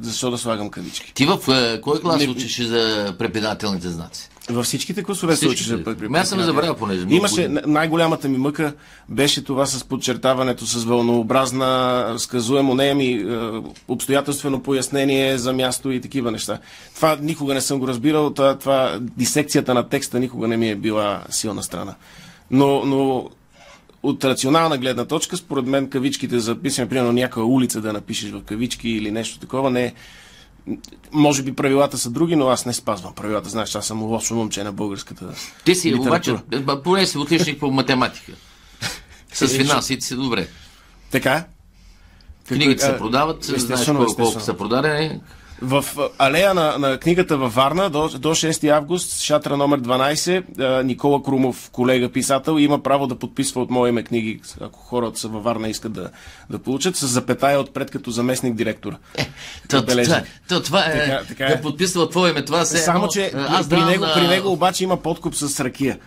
защо 0.00 0.30
да 0.30 0.38
слагам 0.38 0.70
кавички? 0.70 1.14
Ти 1.14 1.26
в 1.26 1.38
е, 1.48 1.80
кой 1.80 2.00
клас 2.00 2.20
Не- 2.20 2.28
учиш 2.28 2.62
за 2.62 3.14
препинателните 3.18 3.88
знаци? 3.88 4.30
Във 4.50 4.64
всичките 4.66 5.02
класове 5.02 5.36
се 5.36 5.48
учеше. 5.48 5.84
Ами 5.86 6.18
аз 6.18 6.28
съм 6.28 6.42
забравил, 6.42 6.74
понеже 6.74 7.06
Имаше, 7.08 7.48
най-голямата 7.48 8.28
ми 8.28 8.38
мъка 8.38 8.72
беше 9.08 9.44
това 9.44 9.66
с 9.66 9.84
подчертаването 9.84 10.66
с 10.66 10.84
вълнообразна, 10.84 12.14
сказуемо, 12.18 12.74
не 12.74 12.94
ми 12.94 13.12
е, 13.12 13.24
обстоятелствено 13.88 14.62
пояснение 14.62 15.38
за 15.38 15.52
място 15.52 15.90
и 15.90 16.00
такива 16.00 16.30
неща. 16.30 16.58
Това 16.94 17.18
никога 17.20 17.54
не 17.54 17.60
съм 17.60 17.78
го 17.78 17.88
разбирал, 17.88 18.30
това, 18.30 18.58
това 18.58 18.98
дисекцията 19.00 19.74
на 19.74 19.88
текста 19.88 20.20
никога 20.20 20.48
не 20.48 20.56
ми 20.56 20.70
е 20.70 20.76
била 20.76 21.22
силна 21.30 21.62
страна. 21.62 21.94
Но, 22.50 22.84
но 22.84 23.28
от 24.02 24.24
рационална 24.24 24.78
гледна 24.78 25.04
точка, 25.04 25.36
според 25.36 25.66
мен 25.66 25.90
кавичките 25.90 26.40
за 26.40 26.54
писане, 26.54 26.88
примерно 26.88 27.12
някоя 27.12 27.46
улица 27.46 27.80
да 27.80 27.92
напишеш 27.92 28.30
в 28.30 28.42
кавички 28.42 28.88
или 28.88 29.10
нещо 29.10 29.38
такова, 29.38 29.70
не 29.70 29.84
е 29.84 29.92
може 31.12 31.42
би 31.42 31.52
правилата 31.52 31.98
са 31.98 32.10
други, 32.10 32.36
но 32.36 32.48
аз 32.48 32.66
не 32.66 32.72
спазвам 32.72 33.14
правилата. 33.14 33.48
Знаеш, 33.48 33.74
аз 33.74 33.86
съм 33.86 34.02
лошо 34.02 34.34
момче 34.34 34.64
на 34.64 34.72
българската 34.72 35.24
Ти 35.64 35.74
си, 35.74 35.92
литература. 35.92 36.42
обаче, 36.56 36.82
поне 36.82 37.06
си 37.06 37.18
отличник 37.18 37.60
по 37.60 37.70
математика. 37.70 38.32
С 39.32 39.48
финансите 39.48 40.06
си 40.06 40.16
добре. 40.16 40.48
Така? 41.10 41.44
Книгите 42.48 42.84
се 42.84 42.98
продават, 42.98 43.44
знаеш 43.44 43.62
естествено, 43.62 43.98
колко, 43.98 44.14
колко 44.14 44.28
естествено. 44.28 44.44
са 44.44 44.58
продадени. 44.58 45.20
В 45.62 45.84
алея 46.18 46.54
на, 46.54 46.78
на 46.78 46.98
книгата 46.98 47.36
във 47.36 47.54
Варна 47.54 47.90
до, 47.90 48.08
до 48.08 48.28
6 48.28 48.68
август, 48.70 49.20
шатра 49.20 49.56
номер 49.56 49.80
12, 49.80 50.44
а, 50.60 50.82
Никола 50.82 51.22
Крумов, 51.22 51.70
колега 51.70 52.08
писател, 52.08 52.58
има 52.58 52.82
право 52.82 53.06
да 53.06 53.14
подписва 53.14 53.62
от 53.62 53.70
мое 53.70 53.88
име 53.88 54.02
книги, 54.02 54.40
ако 54.60 54.78
хората 54.78 55.20
са 55.20 55.28
във 55.28 55.44
Варна 55.44 55.68
искат 55.68 55.92
да, 55.92 56.10
да 56.50 56.58
получат, 56.58 56.96
с 56.96 57.06
запетая 57.06 57.60
отпред 57.60 57.90
като 57.90 58.10
заместник 58.10 58.54
директор. 58.54 58.92
То, 59.68 59.82
Бележи. 59.82 60.10
това, 60.10 60.22
то, 60.48 60.62
това 60.62 60.80
е, 60.80 60.92
Така- 60.98 61.24
така 61.28 61.44
е. 61.44 61.56
да 61.56 61.62
подписва 61.62 62.10
твое 62.10 62.30
име. 62.30 62.44
Това 62.44 62.64
се 62.64 62.78
Само, 62.78 63.08
че 63.08 63.32
аз 63.48 63.68
при, 63.68 63.80
него, 63.80 64.04
на- 64.04 64.14
при 64.14 64.26
него 64.28 64.52
обаче 64.52 64.84
има 64.84 64.96
подкуп 64.96 65.34
с 65.34 65.60
ракия. 65.60 65.98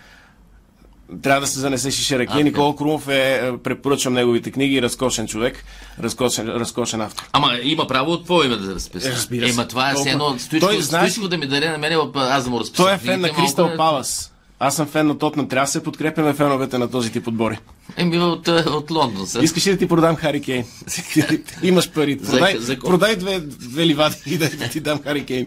Трябва 1.22 1.41
да 1.41 1.48
се 1.48 1.60
занесе 1.60 1.91
шишеракия. 1.91 2.34
А, 2.34 2.38
така. 2.38 2.43
Никола 2.43 2.75
Крумов 2.75 3.08
е, 3.08 3.13
е, 3.38 3.58
препоръчвам 3.58 4.13
неговите 4.13 4.51
книги, 4.51 4.82
разкошен 4.82 5.27
човек, 5.27 5.63
разкошен, 6.00 6.48
разкошен 6.48 7.01
автор. 7.01 7.29
Ама 7.34 7.58
има 7.63 7.88
право 7.88 8.12
от 8.12 8.24
твое 8.24 8.46
име 8.46 8.55
да 8.55 8.75
разписа. 8.75 9.10
Е, 9.10 9.12
разбира 9.12 9.48
се. 9.48 9.53
Ема 9.53 9.67
това 9.67 9.91
е 9.91 9.96
все 9.96 10.10
едно 10.10 10.39
Стоичко, 10.39 10.67
Той, 10.67 10.82
знаеш 10.82 11.08
ли- 11.08 11.12
Стоичко 11.12 11.29
да 11.29 11.38
ми 11.38 11.48
даде 11.48 11.70
на 11.70 11.77
мене, 11.77 11.98
аз 12.15 12.43
да 12.43 12.50
му 12.50 12.60
разпиша. 12.60 12.84
Той 12.84 12.93
е 12.93 12.98
фен 12.98 13.22
на 13.22 13.29
Кристал 13.29 13.65
е- 13.65 13.77
Палас. 13.77 14.29
Аз 14.60 14.75
съм 14.75 14.88
фен 14.88 15.08
на 15.08 15.17
Тотнам. 15.17 15.50
Трябва 15.50 15.65
да 15.65 15.72
се 15.72 15.84
подкрепяме 15.84 16.34
феновете 16.34 16.77
на 16.77 16.91
този 16.91 17.12
тип 17.12 17.27
отбори. 17.27 17.58
Еми 17.98 18.20
от, 18.20 18.48
е, 18.48 18.51
от 18.51 18.91
Лондон 18.91 19.27
са. 19.27 19.43
Искаш 19.43 19.67
ли 19.67 19.72
да 19.72 19.77
ти 19.77 19.88
продам 19.88 20.15
Хари 20.15 20.41
Кейн? 20.41 20.65
Имаш 21.63 21.91
пари. 21.91 22.20
За- 22.22 22.32
Продай, 22.32 22.58
за 22.58 22.79
колко? 22.79 22.89
продай 22.89 23.15
две, 23.15 23.39
две 23.39 23.88
ливади 23.88 24.15
и 24.25 24.38
да, 24.38 24.50
ти 24.50 24.79
дам 24.79 25.03
Хари 25.03 25.25
Кейн. 25.25 25.46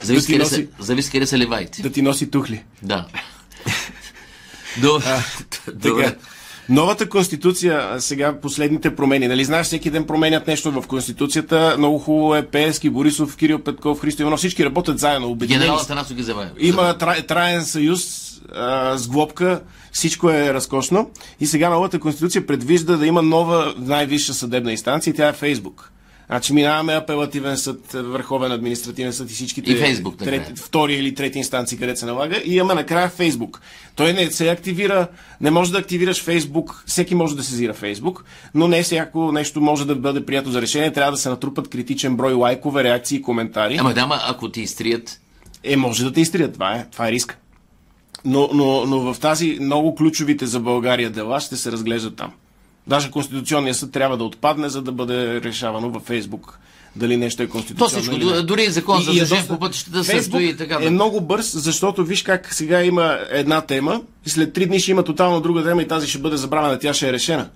Зависи 0.00 0.38
да 0.78 1.10
къде 1.12 1.26
са 1.26 1.38
ливайте. 1.38 1.82
Да 1.82 1.90
ти 1.90 2.02
носи 2.02 2.30
тухли. 2.30 2.62
Да. 2.82 3.06
До... 4.76 5.00
Добре. 5.74 6.16
Новата 6.68 7.08
конституция, 7.08 8.00
сега 8.00 8.40
последните 8.40 8.96
промени, 8.96 9.28
нали 9.28 9.44
знаеш, 9.44 9.66
всеки 9.66 9.90
ден 9.90 10.04
променят 10.04 10.46
нещо 10.46 10.72
в 10.72 10.86
конституцията. 10.86 11.74
Много 11.78 11.98
хубаво 11.98 12.34
е 12.34 12.46
Пески, 12.46 12.90
Борисов, 12.90 13.36
Кирил 13.36 13.58
Петков, 13.58 14.00
Христо 14.00 14.22
Иванов, 14.22 14.38
всички 14.38 14.64
работят 14.64 14.98
заедно, 14.98 15.28
обединени. 15.28 15.64
Генерал. 15.64 15.80
Атанасов 15.82 16.16
ги 16.16 16.22
забравя. 16.22 16.50
Има 16.58 16.98
тра, 16.98 17.22
траен 17.22 17.64
съюз 17.64 18.28
а, 18.54 18.96
с 18.96 19.08
глобка, 19.08 19.60
всичко 19.92 20.30
е 20.30 20.54
разкошно. 20.54 21.10
И 21.40 21.46
сега 21.46 21.70
новата 21.70 22.00
конституция 22.00 22.46
предвижда 22.46 22.96
да 22.96 23.06
има 23.06 23.22
нова 23.22 23.74
най-висша 23.78 24.34
съдебна 24.34 24.72
инстанция 24.72 25.10
и 25.10 25.14
тя 25.14 25.28
е 25.28 25.32
Фейсбук. 25.32 25.92
Значи 26.30 26.52
минаваме 26.52 26.92
апелативен 26.92 27.56
съд, 27.56 27.92
Върховен 27.92 28.52
административен 28.52 29.12
съд 29.12 29.30
и 29.30 29.34
всичките 29.34 29.72
И 29.72 29.76
Фейсбук, 29.76 30.20
накрая. 30.20 30.44
трети, 30.44 30.60
втори 30.60 30.94
или 30.94 31.14
трети 31.14 31.38
инстанции, 31.38 31.78
където 31.78 32.00
се 32.00 32.06
налага. 32.06 32.36
И 32.44 32.54
имаме 32.54 32.74
накрая 32.74 33.08
Фейсбук. 33.08 33.60
Той 33.94 34.12
не 34.12 34.30
се 34.30 34.48
активира, 34.48 35.06
не 35.40 35.50
може 35.50 35.72
да 35.72 35.78
активираш 35.78 36.22
Фейсбук, 36.22 36.82
всеки 36.86 37.14
може 37.14 37.36
да 37.36 37.42
сезира 37.42 37.74
Фейсбук, 37.74 38.24
но 38.54 38.68
не 38.68 38.82
всяко 38.82 39.32
нещо 39.32 39.60
може 39.60 39.86
да 39.86 39.94
бъде 39.94 40.26
прието 40.26 40.50
за 40.50 40.62
решение. 40.62 40.92
Трябва 40.92 41.12
да 41.12 41.18
се 41.18 41.28
натрупат 41.28 41.68
критичен 41.68 42.16
брой 42.16 42.32
лайкове, 42.32 42.84
реакции 42.84 43.22
коментари. 43.22 43.76
Ама 43.76 43.94
дама, 43.94 44.18
ако 44.28 44.48
ти 44.48 44.60
изтрият, 44.60 45.20
Е, 45.64 45.76
може 45.76 46.04
да 46.04 46.12
те 46.12 46.20
изтрият, 46.20 46.52
това 46.52 46.74
е, 46.74 46.86
това 46.92 47.08
е 47.08 47.12
риска. 47.12 47.36
Но, 48.24 48.48
но, 48.52 48.86
но 48.86 49.12
в 49.12 49.20
тази 49.20 49.58
много 49.60 49.94
ключовите 49.94 50.46
за 50.46 50.60
България 50.60 51.10
дела 51.10 51.40
ще 51.40 51.56
се 51.56 51.72
разглеждат 51.72 52.16
там. 52.16 52.32
Даже 52.88 53.10
Конституционният 53.10 53.76
съд 53.76 53.92
трябва 53.92 54.16
да 54.16 54.24
отпадне, 54.24 54.68
за 54.68 54.82
да 54.82 54.92
бъде 54.92 55.40
решавано 55.40 55.90
във 55.90 56.02
Фейсбук 56.02 56.58
дали 56.96 57.16
нещо 57.16 57.42
е 57.42 57.46
то 57.46 57.52
конституционно. 57.52 57.90
всичко, 57.90 58.14
или 58.16 58.24
не. 58.26 58.42
дори 58.42 58.62
и 58.62 58.70
закон 58.70 58.96
за 58.96 59.02
И- 59.02 59.14
движение 59.14 59.28
доста- 59.36 59.54
по 59.54 59.60
пътищата 59.60 60.04
се 60.04 60.22
стои 60.22 60.44
и 60.44 60.56
така. 60.56 60.78
е 60.80 60.90
много 60.90 61.20
бърз, 61.20 61.52
защото 61.54 62.04
виж 62.04 62.22
как 62.22 62.54
сега 62.54 62.82
има 62.82 63.18
една 63.30 63.60
тема 63.60 64.00
и 64.26 64.30
след 64.30 64.52
три 64.52 64.66
дни 64.66 64.80
ще 64.80 64.90
има 64.90 65.02
тотално 65.02 65.40
друга 65.40 65.64
тема 65.64 65.82
и 65.82 65.88
тази 65.88 66.06
ще 66.06 66.18
бъде 66.18 66.36
забравена, 66.36 66.78
тя 66.78 66.94
ще 66.94 67.08
е 67.08 67.12
решена. 67.12 67.48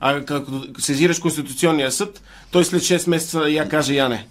А 0.00 0.20
като 0.20 0.44
сезираш 0.78 1.18
Конституционния 1.18 1.92
съд, 1.92 2.22
той 2.50 2.64
след 2.64 2.82
6 2.82 3.08
месеца 3.08 3.38
я 3.40 3.68
каже 3.68 3.94
я 3.94 4.08
не. 4.08 4.26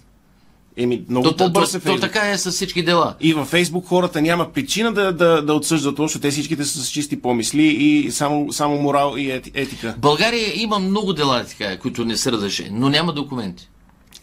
Еми, 0.82 1.02
много 1.08 1.36
по-бърз 1.36 1.74
е 1.74 1.80
то, 1.80 1.98
така 1.98 2.30
е 2.30 2.38
с 2.38 2.50
всички 2.50 2.82
дела. 2.82 3.14
И 3.20 3.34
във 3.34 3.48
Фейсбук 3.48 3.86
хората 3.86 4.22
няма 4.22 4.52
причина 4.52 4.92
да, 4.92 5.12
да, 5.12 5.42
да 5.42 5.54
отсъждат 5.54 5.98
лошо. 5.98 6.20
Те 6.20 6.30
всичките 6.30 6.64
са 6.64 6.84
с 6.84 6.88
чисти 6.88 7.22
помисли 7.22 7.62
и 7.62 8.10
само, 8.10 8.52
само 8.52 8.82
морал 8.82 9.14
и 9.16 9.30
ети, 9.30 9.50
етика. 9.54 9.94
България 9.98 10.62
има 10.62 10.78
много 10.78 11.12
дела, 11.12 11.44
така, 11.44 11.78
които 11.78 12.04
не 12.04 12.16
са 12.16 12.32
разрешени, 12.32 12.70
но 12.72 12.88
няма 12.88 13.12
документи. 13.12 13.68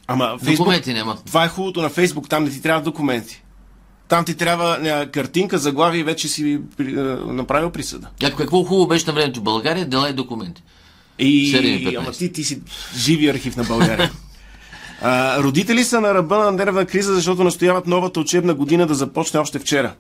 Ама 0.07 0.37
Фейсбук, 0.39 0.57
Документи 0.57 0.93
няма. 0.93 1.17
това 1.25 1.45
е 1.45 1.47
хубавото 1.47 1.81
на 1.81 1.89
Фейсбук, 1.89 2.29
там 2.29 2.43
не 2.43 2.49
ти 2.49 2.61
трябва 2.61 2.81
документи. 2.81 3.43
Там 4.07 4.25
ти 4.25 4.35
трябва 4.35 4.71
а, 4.71 5.11
картинка, 5.11 5.57
заглавие 5.57 5.99
и 5.99 6.03
вече 6.03 6.27
си 6.27 6.59
при, 6.77 6.91
направил 7.25 7.69
присъда. 7.69 8.07
А 8.23 8.31
какво 8.31 8.63
хубаво 8.63 8.87
беше 8.87 9.07
на 9.07 9.13
времето 9.13 9.41
България, 9.41 9.85
дела 9.85 10.09
и 10.09 10.13
документи. 10.13 10.63
И, 11.19 11.53
7,15. 11.53 11.97
ама 11.97 12.11
ти, 12.11 12.31
ти 12.31 12.43
си 12.43 12.61
живи 12.97 13.27
архив 13.27 13.55
на 13.55 13.63
България. 13.63 14.11
А, 15.01 15.43
родители 15.43 15.83
са 15.83 16.01
на 16.01 16.13
ръба 16.13 16.37
на 16.37 16.51
нервна 16.51 16.85
криза, 16.85 17.13
защото 17.13 17.43
настояват 17.43 17.87
новата 17.87 18.19
учебна 18.19 18.53
година 18.53 18.87
да 18.87 18.95
започне 18.95 19.39
още 19.39 19.59
вчера. 19.59 19.93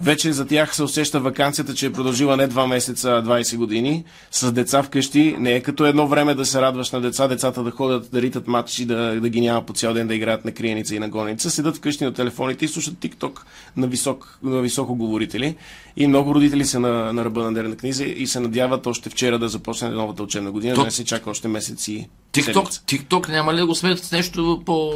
Вече 0.00 0.32
за 0.32 0.46
тях 0.46 0.76
се 0.76 0.82
усеща 0.82 1.20
вакансията, 1.20 1.74
че 1.74 1.86
е 1.86 1.92
продължила 1.92 2.36
не 2.36 2.48
2 2.48 2.66
месеца, 2.66 3.10
а 3.10 3.22
20 3.22 3.56
години. 3.56 4.04
С 4.30 4.52
деца 4.52 4.82
вкъщи 4.82 5.36
не 5.38 5.52
е 5.52 5.62
като 5.62 5.86
едно 5.86 6.06
време 6.06 6.34
да 6.34 6.44
се 6.44 6.60
радваш 6.60 6.90
на 6.90 7.00
деца, 7.00 7.28
децата 7.28 7.62
да 7.62 7.70
ходят, 7.70 8.08
да 8.12 8.22
ритат 8.22 8.48
матчи, 8.48 8.84
да, 8.86 9.20
да 9.20 9.28
ги 9.28 9.40
няма 9.40 9.66
по 9.66 9.72
цял 9.72 9.94
ден 9.94 10.08
да 10.08 10.14
играят 10.14 10.44
на 10.44 10.52
криеница 10.52 10.94
и 10.94 10.98
на 10.98 11.08
гоненица. 11.08 11.50
Седат 11.50 11.76
вкъщи 11.76 12.04
на 12.04 12.12
телефоните 12.12 12.64
и 12.64 12.68
слушат 12.68 12.98
тикток 12.98 13.46
на, 13.76 13.86
висок, 13.86 14.38
на 14.42 14.60
високо 14.60 14.94
говорители. 14.94 15.56
И 15.96 16.06
много 16.06 16.34
родители 16.34 16.64
са 16.64 16.80
на, 16.80 17.12
на 17.12 17.24
ръба 17.24 17.42
на 17.42 17.50
нервна 17.50 17.76
криза 17.76 18.04
и 18.04 18.26
се 18.26 18.40
надяват 18.40 18.86
още 18.86 19.10
вчера 19.10 19.38
да 19.38 19.48
започне 19.48 19.88
новата 19.88 20.22
учебна 20.22 20.50
година, 20.50 20.74
То- 20.74 20.84
не 20.84 20.90
се 20.90 21.04
чака 21.04 21.30
още 21.30 21.48
месеци. 21.48 22.08
Тикток, 22.32 22.68
тикток 22.86 23.28
няма 23.28 23.54
ли 23.54 23.56
да 23.56 23.66
го 23.66 23.74
сметат 23.74 24.04
с 24.04 24.12
нещо 24.12 24.62
по... 24.66 24.92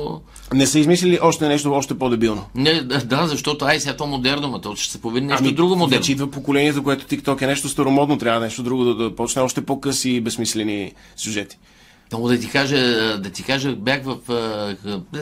Не 0.55 0.67
са 0.67 0.79
измислили 0.79 1.19
още 1.23 1.49
нещо 1.49 1.73
още 1.73 1.99
по-дебилно. 1.99 2.45
Не, 2.55 2.81
да, 2.81 3.05
да, 3.05 3.27
защото 3.27 3.65
ай 3.65 3.81
сега 3.81 3.97
то 3.97 4.07
модерно, 4.07 4.49
ма 4.49 4.61
то 4.61 4.77
ще 4.77 4.93
се 4.93 5.01
поведи 5.01 5.27
нещо 5.27 5.45
Ами, 5.45 5.55
друго 5.55 5.77
модерно. 5.77 6.01
Вече 6.01 6.13
идва 6.13 6.31
поколението, 6.31 6.83
което 6.83 7.07
TikTok 7.07 7.43
е 7.43 7.47
нещо 7.47 7.69
старомодно, 7.69 8.19
трябва 8.19 8.41
нещо 8.41 8.63
друго 8.63 8.85
да, 8.85 8.95
да 8.95 9.17
почне 9.17 9.43
още 9.43 9.65
по-къси 9.65 10.11
и 10.11 10.21
безсмислени 10.21 10.93
сюжети. 11.17 11.59
Много 12.13 12.29
да 12.29 12.41
ти 12.41 12.51
кажа, 12.51 12.79
да 13.19 13.31
ти 13.31 13.43
кажа, 13.43 13.77
бях 13.77 14.03
в... 14.05 14.19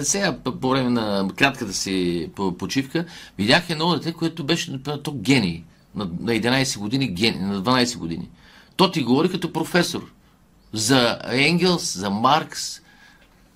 Сега, 0.02 0.36
по 0.60 0.68
време 0.68 0.90
на 0.90 1.28
кратката 1.36 1.72
си 1.72 2.28
по- 2.36 2.56
почивка, 2.56 3.04
видях 3.38 3.70
едно 3.70 3.94
дете, 3.94 4.12
което 4.12 4.44
беше 4.44 4.82
то 5.02 5.12
гений. 5.12 5.62
На, 5.94 6.04
на 6.04 6.32
11 6.32 6.78
години, 6.78 7.08
гений, 7.08 7.40
на 7.40 7.62
12 7.62 7.96
години. 7.98 8.28
То 8.76 8.90
ти 8.90 9.02
говори 9.02 9.30
като 9.30 9.52
професор. 9.52 10.12
За 10.72 11.18
Енгелс, 11.30 11.98
за 11.98 12.10
Маркс, 12.10 12.80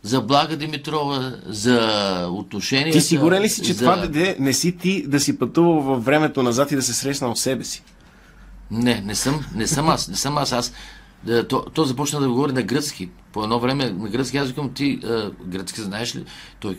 за 0.02 0.20
Блага 0.20 0.56
Димитрова, 0.56 1.36
за 1.46 2.28
отношенията. 2.30 2.98
Ти 2.98 3.04
сигурен 3.04 3.42
ли 3.42 3.48
си, 3.48 3.62
че 3.62 3.72
за... 3.72 3.78
това 3.78 3.96
дете 3.96 4.36
не 4.40 4.52
си 4.52 4.76
ти 4.76 5.06
да 5.06 5.20
си 5.20 5.38
пътувал 5.38 5.80
във 5.80 6.04
времето 6.04 6.42
назад 6.42 6.72
и 6.72 6.76
да 6.76 6.82
се 6.82 6.94
срещнал 6.94 7.36
с 7.36 7.40
себе 7.40 7.64
си? 7.64 7.82
Не, 8.70 9.00
не 9.00 9.14
съм, 9.14 9.44
не 9.54 9.66
съм 9.66 9.88
аз, 9.88 10.08
не 10.08 10.16
съм 10.16 10.38
аз. 10.38 10.52
аз 10.52 10.72
да, 11.24 11.48
то, 11.48 11.64
то 11.74 11.84
започна 11.84 12.20
да 12.20 12.28
говори 12.28 12.52
на 12.52 12.62
гръцки. 12.62 13.08
По 13.32 13.42
едно 13.42 13.60
време 13.60 13.90
на 13.90 14.08
гръцки 14.08 14.36
аз 14.36 14.48
викам, 14.48 14.74
ти 14.74 15.00
а, 15.04 15.30
гръцки 15.44 15.80
знаеш 15.80 16.16
ли? 16.16 16.24
Той, 16.60 16.78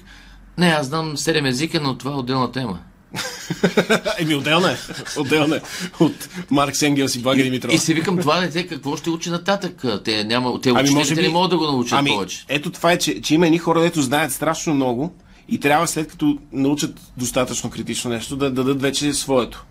не, 0.58 0.68
аз 0.68 0.88
знам 0.88 1.18
седем 1.18 1.46
езика, 1.46 1.80
но 1.82 1.98
това 1.98 2.12
е 2.12 2.16
отделна 2.16 2.52
тема. 2.52 2.80
Еми, 4.20 4.36
отделна 4.36 4.72
е. 4.72 4.76
Отделна 5.18 5.56
е. 5.56 5.62
От 6.00 6.30
Марк 6.52 6.82
Енгелс 6.82 7.16
и 7.16 7.20
Блага 7.20 7.44
Димитров. 7.44 7.74
И 7.74 7.78
си 7.78 7.94
викам, 7.94 8.18
това 8.18 8.40
дете 8.40 8.68
какво 8.68 8.98
ще 8.98 9.10
учи 9.10 9.30
нататък? 9.30 9.84
Те, 10.04 10.24
няма, 10.24 10.62
те 10.62 10.70
Ами, 10.76 10.90
може 10.90 11.16
би- 11.16 11.22
не 11.22 11.30
могат 11.30 11.50
да 11.50 11.58
го 11.58 11.66
научат 11.66 12.00
ами, 12.00 12.10
повече. 12.10 12.46
Ето 12.48 12.72
това 12.72 12.92
е, 12.92 12.98
че, 12.98 13.22
че 13.22 13.36
има 13.36 13.46
едни 13.46 13.58
хора, 13.58 13.82
дето 13.82 14.02
знаят 14.02 14.32
страшно 14.32 14.74
много 14.74 15.16
и 15.48 15.60
трябва 15.60 15.88
след 15.88 16.08
като 16.08 16.38
научат 16.52 17.00
достатъчно 17.18 17.70
критично 17.70 18.12
нещо, 18.12 18.36
да 18.36 18.52
дадат 18.52 18.82
вече 18.82 19.14
своето. 19.14 19.66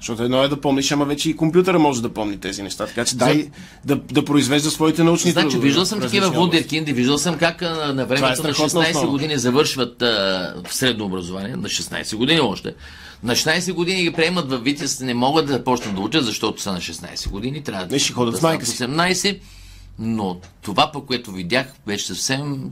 Защото 0.00 0.22
едно 0.22 0.42
е 0.42 0.48
да 0.48 0.60
помниш, 0.60 0.92
ама 0.92 1.04
вече 1.04 1.30
и 1.30 1.36
компютъра 1.36 1.78
може 1.78 2.02
да 2.02 2.08
помни 2.08 2.40
тези 2.40 2.62
неща. 2.62 2.86
Така 2.86 3.04
че 3.04 3.16
дай 3.16 3.50
да, 3.84 3.96
да 3.96 4.24
произвежда 4.24 4.70
своите 4.70 5.02
научни 5.04 5.30
Значи, 5.30 5.48
трудове 5.48 5.66
виждал 5.66 5.84
съм 5.84 6.00
такива 6.00 6.30
вундеркинди, 6.30 6.92
виждал 6.92 7.18
съм 7.18 7.38
как 7.38 7.60
на, 7.60 7.94
на 7.94 8.06
времето 8.06 8.28
на 8.28 8.36
страхотна 8.36 8.82
16 8.82 8.90
основа. 8.90 9.08
години 9.08 9.38
завършват 9.38 10.02
а, 10.02 10.54
в 10.66 10.74
средно 10.74 11.04
образование, 11.04 11.56
на 11.56 11.68
16 11.68 12.16
години 12.16 12.40
още. 12.40 12.74
На 13.22 13.32
16 13.32 13.72
години 13.72 14.02
ги 14.02 14.12
приемат 14.12 14.50
във 14.50 14.64
Витис, 14.64 15.00
не 15.00 15.14
могат 15.14 15.46
да 15.46 15.64
почнат 15.64 15.94
да 15.94 16.00
учат, 16.00 16.24
защото 16.24 16.62
са 16.62 16.72
на 16.72 16.78
16 16.78 17.28
години, 17.28 17.62
трябва 17.62 17.86
Не, 17.86 17.98
ще 17.98 18.12
ходят 18.12 18.40
да 18.40 18.64
си. 18.66 18.82
18, 18.82 19.38
но 19.98 20.40
това, 20.62 20.90
по 20.92 21.06
което 21.06 21.32
видях, 21.32 21.66
беше 21.86 22.06
съвсем 22.06 22.68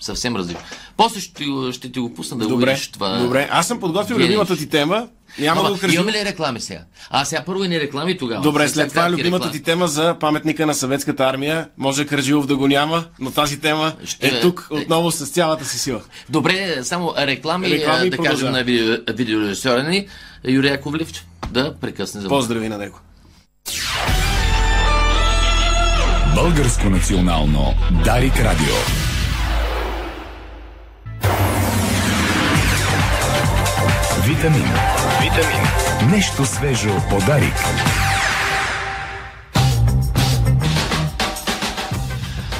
съвсем 0.00 0.36
различно. 0.36 0.62
После 0.96 1.20
ще, 1.20 1.34
ти 1.34 1.44
го- 1.44 1.72
ще 1.72 1.92
ти 1.92 2.00
го 2.00 2.14
пусна 2.14 2.36
да 2.36 2.44
го 2.44 2.50
Добре, 2.50 2.70
видиш 2.70 2.88
това. 2.88 3.18
добре. 3.18 3.48
Аз 3.50 3.66
съм 3.66 3.80
подготвил 3.80 4.16
любимата 4.16 4.56
ти 4.56 4.68
тема. 4.68 5.06
Няма 5.38 5.54
да 5.54 5.66
Ама, 5.66 5.74
го 5.74 5.80
кажа. 5.80 5.94
имаме 5.94 6.12
ли 6.12 6.24
реклами 6.24 6.60
сега? 6.60 6.80
А 7.10 7.24
сега 7.24 7.42
първо 7.46 7.64
и 7.64 7.68
не 7.68 7.80
реклами 7.80 8.18
тогава. 8.18 8.42
Добре, 8.42 8.68
след 8.68 8.88
това 8.88 9.10
любимата 9.10 9.36
реклами. 9.36 9.52
ти 9.52 9.62
тема 9.62 9.88
за 9.88 10.16
паметника 10.20 10.66
на 10.66 10.74
съветската 10.74 11.24
армия. 11.24 11.68
Може 11.78 12.06
Каржилов 12.06 12.46
да 12.46 12.56
го 12.56 12.68
няма, 12.68 13.04
но 13.18 13.30
тази 13.30 13.60
тема 13.60 13.92
Ще- 14.04 14.26
е 14.26 14.40
тук 14.40 14.68
отново 14.70 15.10
с 15.10 15.26
цялата 15.26 15.64
си 15.64 15.78
сила. 15.78 16.00
Добре, 16.28 16.78
само 16.82 17.14
реклами, 17.18 17.70
Реклами 17.70 18.10
да 18.10 18.16
кажем 18.18 18.52
на 18.52 18.64
видео, 18.64 18.96
видеорежисьора 19.08 19.82
ни, 19.82 20.06
Юрия 20.44 20.70
Яковлев, 20.70 21.08
да 21.50 21.74
прекъсне 21.74 22.20
за 22.20 22.28
Поздрави 22.28 22.68
на 22.68 22.78
него. 22.78 22.98
Българско 26.34 26.90
национално 26.90 27.74
Дарик 28.04 28.36
Радио. 28.36 28.74
Витамин. 34.26 34.64
Витамин. 35.22 36.10
Нещо 36.10 36.46
свежо 36.46 36.90
от 37.12 37.26
Дарик. 37.26 37.54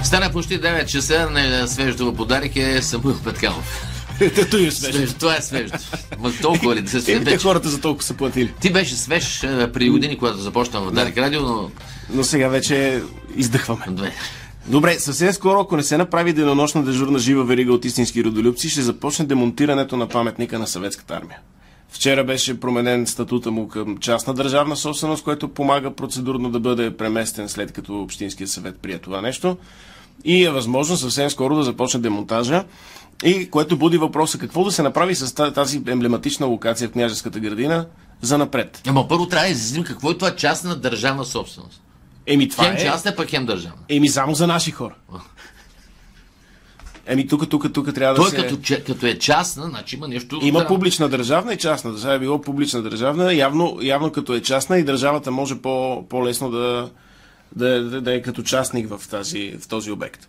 Стана 0.05 0.33
почти 0.33 0.61
9 0.61 0.87
часа, 0.87 1.31
на 1.31 1.69
свеждава 1.69 2.15
подарък 2.15 2.57
е 2.57 2.83
Самуил 2.83 3.17
Петкалов. 3.25 3.87
Тето 4.19 4.57
е 4.57 4.71
свежо. 4.71 4.97
Свежо, 4.97 5.15
това 5.15 5.37
е 5.37 5.43
свежо. 5.43 5.75
Ма 6.19 6.33
толкова 6.43 6.77
ли 6.77 6.83
да 6.83 6.91
се? 6.91 7.05
Те 7.05 7.19
вече? 7.19 7.39
хората 7.39 7.69
за 7.69 7.81
толкова 7.81 8.05
са 8.05 8.15
платили. 8.15 8.53
Ти 8.61 8.73
беше 8.73 8.97
свеж 8.97 9.43
е, 9.43 9.73
преди 9.73 9.91
години, 9.91 10.19
когато 10.19 10.39
започна 10.39 10.81
в 10.81 10.93
Дарик 10.93 11.19
Радио, 11.19 11.43
но... 11.43 11.71
Но 12.11 12.25
сега 12.25 12.49
вече 12.49 13.03
издъхваме. 13.37 13.85
Две. 13.89 14.13
Добре, 14.67 14.95
съвсем 14.95 15.33
скоро, 15.33 15.61
ако 15.61 15.77
не 15.77 15.83
се 15.83 15.99
направи 15.99 16.33
денонощна 16.33 16.85
дежурна 16.85 17.19
жива 17.19 17.45
верига 17.45 17.73
от 17.73 17.85
истински 17.85 18.25
родолюбци, 18.25 18.69
ще 18.69 18.83
започне 18.83 19.25
демонтирането 19.25 19.97
на 19.97 20.09
паметника 20.09 20.59
на 20.59 20.67
съветската 20.67 21.15
армия. 21.15 21.39
Вчера 21.97 22.25
беше 22.25 22.61
променен 22.61 23.07
статута 23.07 23.51
му 23.51 23.69
към 23.69 23.99
частна 23.99 24.35
държавна 24.35 24.77
собственост, 24.77 25.25
което 25.25 25.49
помага 25.49 25.95
процедурно 25.95 26.51
да 26.51 26.61
бъде 26.61 26.97
преместен 26.97 27.49
след 27.49 27.73
като 27.73 28.01
Общинския 28.03 28.49
съвет 28.49 28.79
прие 28.83 28.99
това 28.99 29.21
нещо. 29.21 29.57
И 30.25 30.45
е 30.45 30.51
възможно 30.51 30.97
съвсем 30.97 31.31
скоро 31.31 31.57
да 31.57 31.63
започне 31.63 32.01
демонтажа. 32.01 32.65
И 33.25 33.51
което 33.51 33.77
буди 33.77 33.99
въпроса 33.99 34.39
какво 34.39 34.65
да 34.65 34.73
се 34.73 34.83
направи 34.83 35.15
с 35.15 35.35
та- 35.35 35.53
тази 35.53 35.83
емблематична 35.87 36.47
локация 36.47 36.89
в 36.89 36.93
княжеската 36.93 37.41
градина 37.41 37.87
за 38.23 38.39
напред. 38.39 38.83
Ама 38.87 39.09
първо 39.09 39.27
трябва 39.29 39.47
да 39.47 39.53
изясним 39.53 39.85
какво 39.85 40.11
е 40.11 40.15
това 40.19 40.37
частна 40.37 40.77
държавна 40.77 41.25
собственост. 41.25 41.83
Еми 42.27 42.49
това 42.49 42.65
Хем 42.65 42.77
е... 42.77 42.83
частна, 42.83 43.17
пък 43.17 43.31
хем 43.31 43.47
държавна. 43.47 43.79
Еми 43.89 44.09
само 44.09 44.35
за 44.35 44.47
наши 44.47 44.71
хора. 44.71 44.95
Еми 47.07 47.27
тук, 47.27 47.49
тук, 47.49 47.73
тук 47.73 47.95
трябва 47.95 48.15
да 48.15 48.21
Той 48.21 48.31
се... 48.31 48.37
като, 48.37 48.57
че- 48.57 48.85
като 48.85 49.07
е 49.07 49.19
частна, 49.19 49.67
значи 49.67 49.97
има 49.97 50.09
нещо... 50.09 50.39
Има 50.43 50.59
странно. 50.59 50.69
публична 50.75 51.09
държавна 51.09 51.53
и 51.55 51.57
частна. 51.57 51.99
Сега 51.99 52.13
е 52.13 52.19
било 52.19 52.41
публична 52.41 52.83
държавна. 52.83 53.35
Явно, 53.35 53.79
явно 53.83 54.13
като 54.13 54.35
е 54.35 54.43
частна 54.43 54.79
и 54.79 54.85
държавата 54.85 55.31
може 55.31 55.59
по, 55.59 56.05
по-лесно 56.09 56.51
да, 56.51 56.91
да, 57.57 57.85
да, 57.85 58.01
да 58.01 58.15
е 58.15 58.23
като 58.23 58.43
частник 58.43 58.89
в, 58.89 59.09
тази, 59.11 59.57
в 59.61 59.69
този 59.69 59.91
обект. 59.91 60.29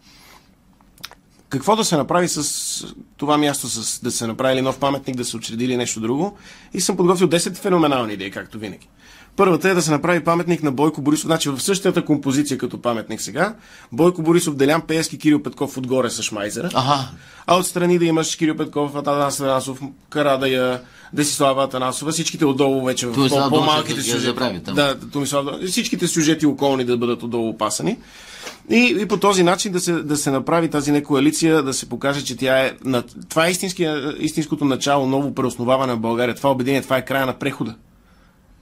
Какво 1.50 1.76
да 1.76 1.86
се 1.86 1.98
направи 1.98 2.28
с 2.28 2.86
това 3.18 3.38
място, 3.38 3.68
с, 3.68 4.02
да 4.02 4.12
се 4.12 4.28
направи 4.28 4.62
нов 4.62 4.80
паметник, 4.80 5.16
да 5.16 5.26
се 5.26 5.38
учреди 5.38 5.68
ли 5.68 5.78
нещо 5.78 6.00
друго? 6.00 6.38
И 6.74 6.82
съм 6.82 6.98
подготвил 6.98 7.28
10 7.28 7.56
феноменални 7.56 8.14
идеи, 8.14 8.32
както 8.32 8.60
винаги. 8.60 8.90
Първата 9.38 9.70
е 9.70 9.74
да 9.74 9.82
се 9.82 9.92
направи 9.92 10.24
паметник 10.24 10.64
на 10.64 10.72
Бойко 10.72 11.02
Борисов, 11.02 11.26
значи 11.26 11.50
в 11.50 11.60
същата 11.60 12.06
композиция 12.06 12.58
като 12.58 12.82
паметник 12.82 13.22
сега. 13.22 13.56
Бойко 13.92 14.22
Борисов, 14.22 14.56
Делян 14.56 14.82
Пеевски, 14.82 15.18
Кирил 15.18 15.44
Петков 15.44 15.78
отгоре 15.78 16.10
с 16.10 16.24
Шмайзера. 16.24 16.70
Ага. 16.74 17.10
А 17.48 17.58
отстрани 17.58 18.00
да 18.00 18.06
имаш 18.06 18.36
Кирил 18.36 18.58
Петков, 18.58 18.96
Атанас 18.96 19.40
Атанасов, 19.40 19.82
Карадая, 20.10 20.82
Десислава 21.14 21.64
Атанасова, 21.64 22.12
всичките 22.12 22.46
отдолу 22.46 22.86
вече 22.86 23.08
в 23.08 23.30
по-малките 23.50 24.02
сюжети. 24.02 24.60
Да, 24.74 25.00
Томислав. 25.00 25.46
Всичките 25.68 26.08
сюжети 26.08 26.46
околни 26.46 26.86
да 26.86 26.98
бъдат 26.98 27.24
отдолу 27.24 27.50
опасани. 27.50 27.98
И, 28.70 28.98
и 29.00 29.06
по 29.06 29.18
този 29.18 29.44
начин 29.44 29.72
да 29.72 29.80
се, 29.80 29.94
да 29.94 30.18
се 30.18 30.32
направи 30.32 30.70
тази 30.70 30.92
не 30.92 31.04
коалиция, 31.04 31.64
да 31.64 31.74
се 31.74 31.90
покаже, 31.90 32.24
че 32.24 32.38
тя 32.38 32.60
е. 32.60 32.72
На, 32.86 33.04
това 33.30 33.48
е 33.48 33.52
истинското 34.20 34.66
начало, 34.66 35.08
ново 35.08 35.36
преосноваване 35.36 35.94
на 35.94 35.98
България. 35.98 36.36
Това 36.36 36.52
обединение, 36.52 36.82
това 36.82 36.98
е 36.98 37.06
края 37.06 37.26
на 37.26 37.34
прехода. 37.34 37.76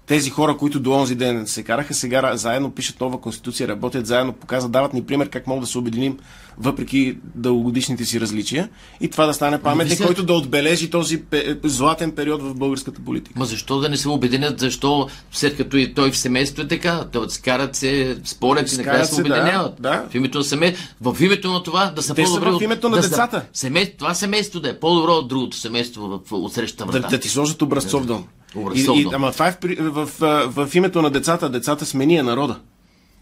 Тези 0.07 0.29
хора, 0.29 0.57
които 0.57 0.79
до 0.79 0.91
онзи 0.91 1.15
ден 1.15 1.47
се 1.47 1.63
караха, 1.63 1.93
сега 1.93 2.31
заедно 2.35 2.71
пишат 2.71 3.01
нова 3.01 3.21
конституция, 3.21 3.67
работят 3.67 4.07
заедно, 4.07 4.33
показват, 4.33 4.71
дават 4.71 4.93
ни 4.93 5.03
пример 5.03 5.29
как 5.29 5.47
мога 5.47 5.61
да 5.61 5.67
се 5.67 5.77
обединим 5.77 6.17
въпреки 6.57 7.17
дългогодишните 7.25 8.05
си 8.05 8.21
различия. 8.21 8.69
И 9.01 9.09
това 9.09 9.25
да 9.25 9.33
стане 9.33 9.61
паметник, 9.61 9.97
Вие- 9.97 10.05
който 10.05 10.23
да 10.23 10.33
отбележи 10.33 10.89
този 10.89 11.21
златен 11.63 12.11
период 12.11 12.41
в 12.41 12.55
българската 12.55 13.01
политика. 13.01 13.39
Ма 13.39 13.45
защо 13.45 13.79
да 13.79 13.89
не 13.89 13.97
се 13.97 14.09
обединят? 14.09 14.59
Защо 14.59 15.07
след 15.31 15.57
като 15.57 15.77
и 15.77 15.93
той 15.93 16.11
в 16.11 16.17
семейство 16.17 16.61
е 16.61 16.67
така? 16.67 17.05
Той 17.05 17.29
скарат 17.29 17.75
се, 17.75 18.17
спорят 18.23 18.73
и 18.73 18.77
накрая 18.77 19.05
се 19.05 19.15
се, 19.15 19.23
да, 19.23 19.27
обединяват. 19.27 19.73
да. 19.79 20.05
В 20.11 20.15
името 20.15 20.37
на 20.37 20.43
семейство. 20.43 20.83
В 21.03 21.17
името 21.21 21.51
на 21.51 21.63
това 21.63 21.85
да 21.85 22.01
са 22.01 22.13
Те 22.15 22.25
са 22.25 22.31
по-добри. 22.31 22.49
в 22.49 22.55
от- 22.55 22.61
името 22.61 22.89
на 22.89 22.95
да 22.97 23.03
са- 23.03 23.09
децата. 23.09 23.45
Семейство, 23.53 23.97
това 23.97 24.13
семейство 24.13 24.59
да 24.59 24.69
е 24.69 24.79
по-добро 24.79 25.11
от 25.11 25.27
другото 25.27 25.57
семейство 25.57 26.01
в, 26.25 26.31
от 26.31 26.53
срещата 26.53 26.85
Да, 26.85 26.91
врата. 26.91 27.07
да 27.07 27.19
ти 27.19 27.29
сложат 27.29 27.61
образцов 27.61 28.05
дом. 28.05 28.25
Образцов 28.55 28.97
И, 28.97 29.01
и, 29.01 29.07
ама 29.13 29.31
това 29.31 29.47
е 29.47 29.57
в, 29.79 30.05
в, 30.05 30.19
в, 30.19 30.67
в, 30.67 30.75
името 30.75 31.01
на 31.01 31.09
децата. 31.09 31.49
Децата 31.49 31.85
смени 31.85 32.17
е 32.17 32.23
народа. 32.23 32.59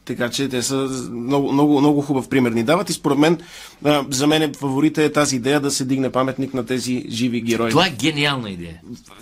Така 0.06 0.30
че 0.30 0.50
те 0.50 0.64
са 0.64 0.76
много, 1.12 1.52
много, 1.52 1.80
много 1.80 2.02
хубав 2.02 2.30
пример 2.30 2.52
ни 2.52 2.64
дават 2.64 2.90
и 2.90 2.94
според 2.94 3.18
мен, 3.18 3.40
а, 3.86 4.06
за 4.10 4.28
мен 4.28 4.42
е 4.42 4.52
фаворита 4.60 5.04
е 5.04 5.12
тази 5.12 5.36
идея 5.36 5.60
да 5.60 5.72
се 5.72 5.86
дигне 5.86 6.12
паметник 6.12 6.54
на 6.54 6.66
тези 6.66 7.06
живи 7.10 7.42
герои. 7.42 7.70
Това 7.70 7.88
е 7.88 7.90
гениална 7.90 8.50
идея. 8.50 8.82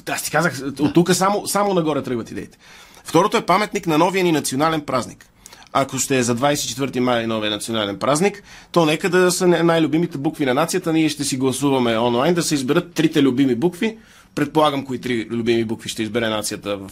Аз 0.10 0.24
ти 0.24 0.32
казах, 0.32 0.62
от 0.80 0.94
тук 0.94 1.14
само, 1.14 1.48
само 1.48 1.74
нагоре 1.74 2.04
тръгват 2.04 2.32
идеите. 2.32 2.58
Второто 3.04 3.38
е 3.38 3.46
паметник 3.46 3.88
на 3.88 3.98
новия 3.98 4.24
ни 4.24 4.32
национален 4.32 4.82
празник. 4.82 5.26
Ако 5.74 5.98
ще 5.98 6.18
е 6.18 6.24
за 6.24 6.36
24 6.36 7.00
май 7.00 7.28
новия 7.28 7.52
национален 7.52 8.00
празник, 8.00 8.44
то 8.72 8.86
нека 8.86 9.10
да 9.10 9.32
са 9.32 9.48
най-любимите 9.48 10.18
букви 10.18 10.46
на 10.46 10.54
нацията. 10.54 10.94
Ние 10.94 11.10
ще 11.10 11.24
си 11.24 11.38
гласуваме 11.38 11.98
онлайн, 11.98 12.34
да 12.34 12.44
се 12.44 12.56
изберат 12.56 12.94
трите 12.94 13.24
любими 13.24 13.56
букви. 13.56 13.98
Предполагам, 14.36 14.86
кои 14.86 15.02
три 15.02 15.28
любими 15.30 15.66
букви 15.66 15.90
ще 15.90 16.04
избере 16.04 16.30
нацията 16.30 16.78
в, 16.78 16.92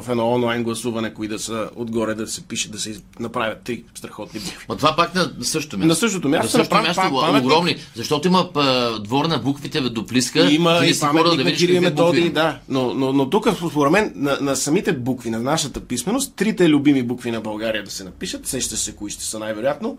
в 0.00 0.04
едно 0.08 0.30
онлайн 0.30 0.62
гласуване, 0.64 1.14
кои 1.14 1.28
да 1.28 1.38
са 1.38 1.70
отгоре 1.76 2.14
да 2.14 2.26
се 2.26 2.42
пише, 2.42 2.70
да 2.70 2.78
се 2.78 3.00
направят 3.20 3.62
три 3.62 3.84
страхотни 3.94 4.40
букви. 4.40 4.66
Ма 4.68 4.76
това 4.76 4.96
пак 4.96 5.14
на 5.14 5.30
същото 5.42 5.78
място. 5.78 5.88
На 5.88 5.94
същото 5.94 6.28
място, 6.28 6.44
На 6.46 6.50
същото 6.50 6.82
място 6.82 7.00
пам- 7.02 7.20
паметник. 7.20 7.44
огромни. 7.44 7.76
Защото 7.94 8.28
има 8.28 8.52
па, 8.52 8.98
двор 9.00 9.24
на 9.24 9.38
буквите 9.38 9.80
до 9.80 10.06
Плиска. 10.06 10.52
Има 10.52 10.80
и 10.84 11.00
паметник 11.00 11.36
да 11.36 11.44
на 11.44 11.52
Кирил 11.52 11.74
и 11.74 11.80
Методий, 11.80 12.22
има. 12.22 12.30
да. 12.30 12.58
Но, 12.68 12.94
но, 12.94 13.12
но 13.12 13.30
тук, 13.30 13.48
според 13.70 13.92
мен, 13.92 14.12
на, 14.16 14.38
на 14.40 14.56
самите 14.56 14.92
букви, 14.92 15.30
на 15.30 15.38
нашата 15.40 15.80
писменост, 15.80 16.34
трите 16.34 16.68
любими 16.68 17.02
букви 17.02 17.30
на 17.30 17.40
България 17.40 17.84
да 17.84 17.90
се 17.90 18.04
напишат, 18.04 18.46
сеща 18.46 18.76
се 18.76 18.96
кои 18.96 19.10
ще 19.10 19.24
са 19.24 19.38
най-вероятно. 19.38 19.98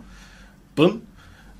Пън, 0.75 1.01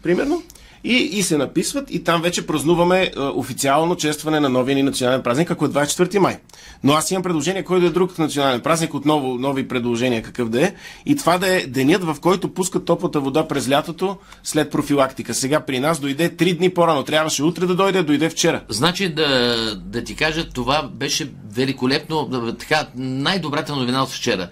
примерно. 0.03 0.43
И, 0.85 0.93
и 0.93 1.23
се 1.23 1.37
написват 1.37 1.91
и 1.91 2.03
там 2.03 2.21
вече 2.21 2.47
празнуваме 2.47 3.03
е, 3.03 3.19
официално 3.19 3.95
честване 3.95 4.39
на 4.39 4.49
новия 4.49 4.75
ни 4.75 4.83
национален 4.83 5.23
празник, 5.23 5.51
ако 5.51 5.65
е 5.65 5.69
24 5.69 6.17
май. 6.17 6.37
Но 6.83 6.93
аз 6.93 7.11
имам 7.11 7.23
предложение, 7.23 7.63
кой 7.63 7.79
да 7.79 7.87
е 7.87 7.89
друг 7.89 8.19
национален 8.19 8.61
празник, 8.61 8.93
отново 8.93 9.35
нови 9.35 9.67
предложения 9.67 10.21
какъв 10.21 10.49
да 10.49 10.65
е. 10.65 10.73
И 11.05 11.15
това 11.15 11.37
да 11.37 11.55
е 11.55 11.65
денят, 11.65 12.03
в 12.03 12.17
който 12.21 12.53
пускат 12.53 12.85
топлата 12.85 13.19
вода 13.19 13.47
през 13.47 13.69
лятото 13.69 14.17
след 14.43 14.71
профилактика. 14.71 15.33
Сега 15.33 15.59
при 15.59 15.79
нас 15.79 15.99
дойде 15.99 16.29
3 16.29 16.57
дни 16.57 16.69
по-рано. 16.69 17.03
Трябваше 17.03 17.43
утре 17.43 17.65
да 17.65 17.75
дойде, 17.75 18.03
дойде 18.03 18.29
вчера. 18.29 18.61
Значи 18.69 19.09
да, 19.09 19.55
да 19.75 20.03
ти 20.03 20.15
кажа, 20.15 20.49
това 20.49 20.89
беше 20.93 21.29
великолепно, 21.53 22.25
да, 22.25 22.57
така, 22.57 22.87
най-добрата 22.95 23.75
новина 23.75 24.03
от 24.03 24.09
вчера. 24.09 24.49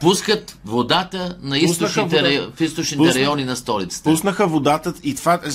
Пускат 0.00 0.58
водата 0.64 1.36
на 1.42 1.58
източните, 1.58 2.16
вода. 2.16 2.22
рай... 2.22 2.40
в 2.56 2.60
източните 2.60 3.02
Пусна- 3.02 3.14
райони 3.14 3.44
на 3.44 3.56
столицата. 3.56 4.10
Пуснаха 4.10 4.46
водата 4.46 4.94
и 5.02 5.14
това 5.14 5.34
е, 5.34 5.50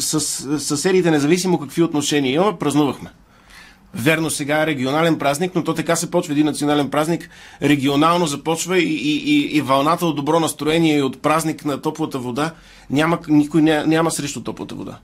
с, 0.00 0.20
с 0.20 0.60
съседите, 0.60 1.10
независимо 1.10 1.58
какви 1.58 1.82
отношения 1.82 2.34
имаме, 2.34 2.58
празнувахме. 2.58 3.10
Верно, 3.94 4.30
сега 4.30 4.62
е 4.62 4.66
регионален 4.66 5.18
празник, 5.18 5.54
но 5.54 5.64
то 5.64 5.74
така 5.74 5.96
се 5.96 6.10
почва 6.10 6.32
един 6.32 6.46
национален 6.46 6.90
празник. 6.90 7.28
Регионално 7.62 8.26
започва 8.26 8.78
и, 8.78 8.94
и, 8.94 9.16
и, 9.16 9.56
и 9.56 9.60
вълната 9.60 10.06
от 10.06 10.16
добро 10.16 10.40
настроение 10.40 10.98
и 10.98 11.02
от 11.02 11.22
празник 11.22 11.64
на 11.64 11.80
топлата 11.82 12.18
вода. 12.18 12.50
Няма, 12.90 13.18
никой 13.28 13.62
няма, 13.62 13.86
няма 13.86 14.10
срещу 14.10 14.42
топлата 14.42 14.74
вода. 14.74 14.98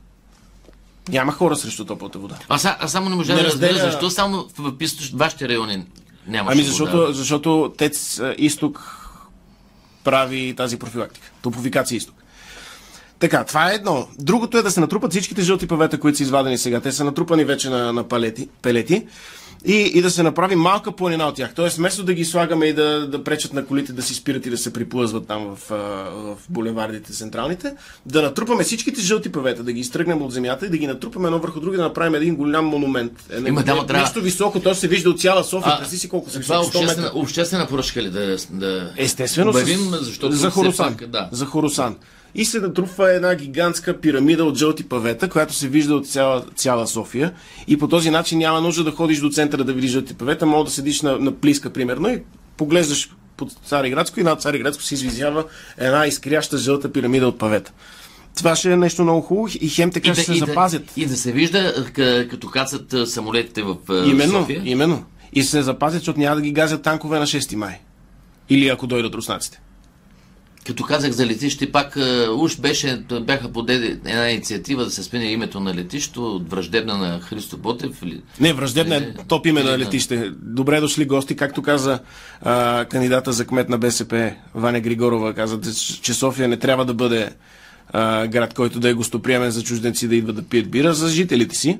Няма 1.08 1.32
хора 1.32 1.56
срещу 1.56 1.84
топлата 1.84 2.18
вода. 2.18 2.36
Аз, 2.48 2.64
аз 2.80 2.92
само 2.92 3.08
не 3.08 3.16
можа 3.16 3.34
Не 3.34 3.42
да 3.42 3.46
разбера 3.46 3.74
защо 3.74 4.10
само 4.10 4.46
в, 4.58 4.72
вашите 5.14 5.48
райони 5.48 5.84
нямаше 6.28 6.58
Ами 6.58 6.66
защото, 6.66 6.96
вода. 6.96 7.12
защото 7.12 7.72
ТЕЦ 7.78 8.18
а, 8.18 8.34
Изток 8.38 8.94
прави 10.04 10.54
тази 10.56 10.78
профилактика. 10.78 11.30
Топовикация 11.42 11.96
Изток. 11.96 12.14
Така, 13.18 13.44
това 13.44 13.72
е 13.72 13.74
едно. 13.74 14.08
Другото 14.18 14.58
е 14.58 14.62
да 14.62 14.70
се 14.70 14.80
натрупат 14.80 15.10
всичките 15.10 15.42
жълти 15.42 15.66
павета, 15.66 16.00
които 16.00 16.16
са 16.16 16.22
извадени 16.22 16.58
сега. 16.58 16.80
Те 16.80 16.92
са 16.92 17.04
натрупани 17.04 17.44
вече 17.44 17.70
на, 17.70 17.92
на 17.92 18.08
палети, 18.08 18.48
пелети. 18.62 19.06
И, 19.64 19.92
и 19.94 20.02
да 20.02 20.10
се 20.10 20.22
направи 20.22 20.56
малка 20.56 20.92
планина 20.92 21.28
от 21.28 21.34
тях. 21.34 21.54
Тоест, 21.54 21.76
вместо 21.76 22.04
да 22.04 22.14
ги 22.14 22.24
слагаме 22.24 22.66
и 22.66 22.72
да, 22.72 23.08
да 23.08 23.24
пречат 23.24 23.52
на 23.52 23.66
колите 23.66 23.92
да 23.92 24.02
си 24.02 24.14
спират 24.14 24.46
и 24.46 24.50
да 24.50 24.58
се 24.58 24.72
приплъзват 24.72 25.26
там 25.26 25.56
в, 25.56 25.68
в 25.68 26.36
булевардите 26.48 27.12
централните, 27.12 27.74
да 28.06 28.22
натрупаме 28.22 28.64
всичките 28.64 29.00
жълти 29.00 29.32
павета, 29.32 29.62
да 29.62 29.72
ги 29.72 29.80
изтръгнем 29.80 30.22
от 30.22 30.32
земята 30.32 30.66
и 30.66 30.70
да 30.70 30.78
ги 30.78 30.86
натрупаме 30.86 31.26
едно 31.26 31.38
върху 31.38 31.60
други, 31.60 31.76
да 31.76 31.82
направим 31.82 32.14
един 32.14 32.36
голям 32.36 32.66
монумент. 32.66 33.12
Е, 33.30 33.48
Има, 33.48 33.60
да, 33.60 33.86
трябва- 33.86 34.02
Нещо 34.02 34.20
високо, 34.20 34.60
то 34.60 34.74
се 34.74 34.88
вижда 34.88 35.10
от 35.10 35.20
цяла 35.20 35.44
София. 35.44 35.72
А, 35.72 35.78
Представи 35.78 35.98
си 35.98 36.08
колко 36.08 36.30
са 36.30 36.40
това 36.40 36.54
е 36.54 36.58
100 36.58 36.64
метра. 36.64 36.78
обществена, 36.78 37.10
обществена 37.14 37.66
поръчка 37.66 38.02
ли 38.02 38.10
да, 38.10 38.36
да 38.50 38.92
Естествено, 38.96 39.50
обявим, 39.50 39.90
защото 39.92 40.32
за 40.32 40.50
Хорусан. 40.50 40.96
да. 41.08 41.28
За 41.32 41.46
Хорусан. 41.46 41.96
И 42.34 42.44
се 42.44 42.60
натрупва 42.60 43.12
една 43.12 43.34
гигантска 43.34 44.00
пирамида 44.00 44.44
от 44.44 44.56
жълти 44.56 44.84
павета, 44.84 45.28
която 45.28 45.54
се 45.54 45.68
вижда 45.68 45.94
от 45.94 46.08
цяла, 46.08 46.44
цяла 46.56 46.86
София. 46.86 47.32
И 47.66 47.78
по 47.78 47.88
този 47.88 48.10
начин 48.10 48.38
няма 48.38 48.60
нужда 48.60 48.84
да 48.84 48.90
ходиш 48.90 49.18
до 49.20 49.30
центъра 49.30 49.64
да 49.64 49.72
видиш 49.72 49.90
жълти 49.90 50.14
павета, 50.14 50.46
мога 50.46 50.64
да 50.64 50.70
седиш 50.70 51.02
на, 51.02 51.18
на 51.18 51.32
плиска, 51.32 51.70
примерно, 51.70 52.08
и 52.08 52.22
поглеждаш 52.56 53.10
под 53.36 53.52
Цариградско 53.52 54.20
и 54.20 54.22
над 54.22 54.42
Цариградско 54.42 54.82
се 54.82 54.94
извизява 54.94 55.44
една 55.78 56.06
изкряща 56.06 56.58
жълта 56.58 56.92
пирамида 56.92 57.28
от 57.28 57.38
павета. 57.38 57.72
Това 58.36 58.56
ще 58.56 58.72
е 58.72 58.76
нещо 58.76 59.02
много 59.02 59.20
хубаво 59.20 59.48
и 59.60 59.68
хем 59.68 59.90
така 59.90 60.14
ще 60.14 60.22
се 60.22 60.32
и, 60.32 60.38
запазят. 60.38 60.84
Да, 60.84 61.02
и 61.02 61.06
да 61.06 61.16
се 61.16 61.32
вижда 61.32 61.74
като 62.30 62.48
кацат 62.48 62.94
самолетите 63.08 63.62
в 63.62 63.76
Именно, 64.06 64.40
София. 64.40 64.62
именно. 64.64 65.04
И 65.32 65.42
се 65.42 65.62
запазят, 65.62 66.00
защото 66.00 66.20
няма 66.20 66.36
да 66.36 66.42
ги 66.42 66.52
газят 66.52 66.82
танкове 66.82 67.18
на 67.18 67.26
6 67.26 67.54
май. 67.54 67.80
Или 68.48 68.68
ако 68.68 68.86
дойдат 68.86 69.14
руснаците. 69.14 69.60
Като 70.66 70.84
казах 70.84 71.12
за 71.12 71.26
летище, 71.26 71.72
пак 71.72 71.96
а, 71.96 72.28
уж 72.32 72.56
беше, 72.56 73.04
бяха 73.20 73.52
подеде 73.52 73.86
една 73.86 74.30
инициатива 74.30 74.84
да 74.84 74.90
се 74.90 75.02
сменя 75.02 75.24
името 75.24 75.60
на 75.60 75.74
летището 75.74 76.36
от 76.36 76.50
враждебна 76.50 76.98
на 76.98 77.20
Христо 77.20 77.56
Ботев. 77.56 78.02
Не, 78.40 78.52
враждебна 78.52 78.96
е 78.96 79.14
топ 79.28 79.46
име 79.46 79.62
на 79.62 79.78
летище. 79.78 80.30
Добре 80.42 80.80
дошли 80.80 81.04
гости, 81.04 81.36
както 81.36 81.62
каза 81.62 81.98
а, 82.42 82.84
кандидата 82.84 83.32
за 83.32 83.46
кмет 83.46 83.68
на 83.68 83.78
БСП, 83.78 84.32
Ваня 84.54 84.80
Григорова, 84.80 85.34
каза, 85.34 85.60
че 86.02 86.14
София 86.14 86.48
не 86.48 86.56
трябва 86.56 86.84
да 86.84 86.94
бъде 86.94 87.30
а, 87.92 88.26
град, 88.26 88.54
който 88.54 88.80
да 88.80 88.88
е 88.88 88.94
гостоприемен 88.94 89.50
за 89.50 89.62
чужденци 89.62 90.08
да 90.08 90.16
идват 90.16 90.36
да 90.36 90.42
пият 90.42 90.70
бира 90.70 90.94
за 90.94 91.08
жителите 91.08 91.56
си. 91.56 91.78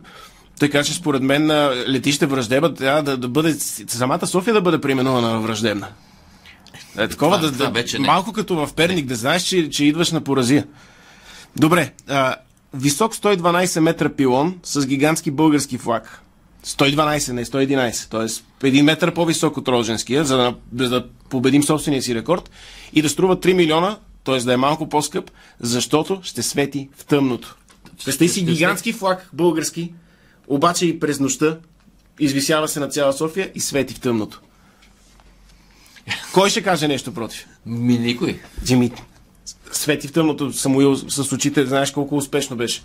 Така 0.59 0.85
че 0.85 0.95
според 0.95 1.23
мен 1.23 1.47
летище 1.88 2.27
враждеба 2.27 2.75
трябва 2.75 3.03
да, 3.03 3.17
да 3.17 3.29
бъде, 3.29 3.55
самата 3.88 4.27
София 4.27 4.55
да 4.55 4.61
бъде 4.61 4.81
преименувана 4.81 5.33
на 5.33 5.41
враждебна. 5.41 5.87
Е, 6.96 7.09
такова 7.09 7.37
Това- 7.37 7.51
да, 7.51 7.53
това 7.53 7.66
да, 7.66 7.72
вече 7.72 7.98
не. 7.98 8.07
малко 8.07 8.33
като 8.33 8.66
в 8.66 8.74
Перник, 8.74 9.07
да 9.07 9.16
знаеш, 9.16 9.42
че, 9.42 9.70
че 9.70 9.85
идваш 9.85 10.11
на 10.12 10.20
поразия. 10.20 10.66
Добре, 11.57 11.92
а, 12.09 12.37
висок 12.74 13.14
112 13.14 13.81
метра 13.81 14.09
пилон 14.09 14.59
с 14.62 14.87
гигантски 14.87 15.31
български 15.31 15.79
флаг. 15.79 16.22
112, 16.66 17.33
не 17.33 17.44
111, 17.44 18.11
т.е. 18.11 18.66
един 18.68 18.85
метър 18.85 19.14
по-висок 19.14 19.57
от 19.57 19.68
Роженския, 19.68 20.24
за 20.24 20.37
да, 20.37 20.55
за 20.85 20.90
да 20.90 21.07
победим 21.31 21.62
собствения 21.62 22.03
си 22.03 22.14
рекорд 22.14 22.51
и 22.92 23.03
да 23.03 23.09
струва 23.09 23.37
3 23.37 23.53
милиона, 23.53 23.96
т.е. 24.24 24.38
да 24.38 24.53
е 24.53 24.57
малко 24.57 24.88
по-скъп, 24.88 25.31
защото 25.61 26.20
ще 26.22 26.42
свети 26.42 26.88
в 26.96 27.05
тъмното. 27.05 27.57
Представи 28.05 28.29
си 28.29 28.44
гигантски 28.44 28.92
флаг 28.92 29.29
български, 29.33 29.92
обаче 30.48 30.87
и 30.87 31.01
през 31.01 31.20
нощта 31.20 31.59
извисява 32.20 32.68
се 32.68 32.81
на 32.81 32.88
цяла 32.88 33.12
София 33.12 33.51
и 33.55 33.61
свети 33.61 33.94
в 33.94 34.01
тъмното. 34.01 34.40
Кой 36.33 36.51
ще 36.51 36.62
каже 36.62 36.88
нещо 36.88 37.14
против? 37.14 37.47
Ми 37.67 37.99
никой. 37.99 38.41
Джими, 38.64 38.93
свети 39.73 40.09
в 40.09 40.12
тъмното 40.12 40.53
Самуил 40.53 40.97
с 40.97 41.33
очите, 41.33 41.67
знаеш 41.67 41.91
колко 41.91 42.17
успешно 42.17 42.57
беше. 42.57 42.83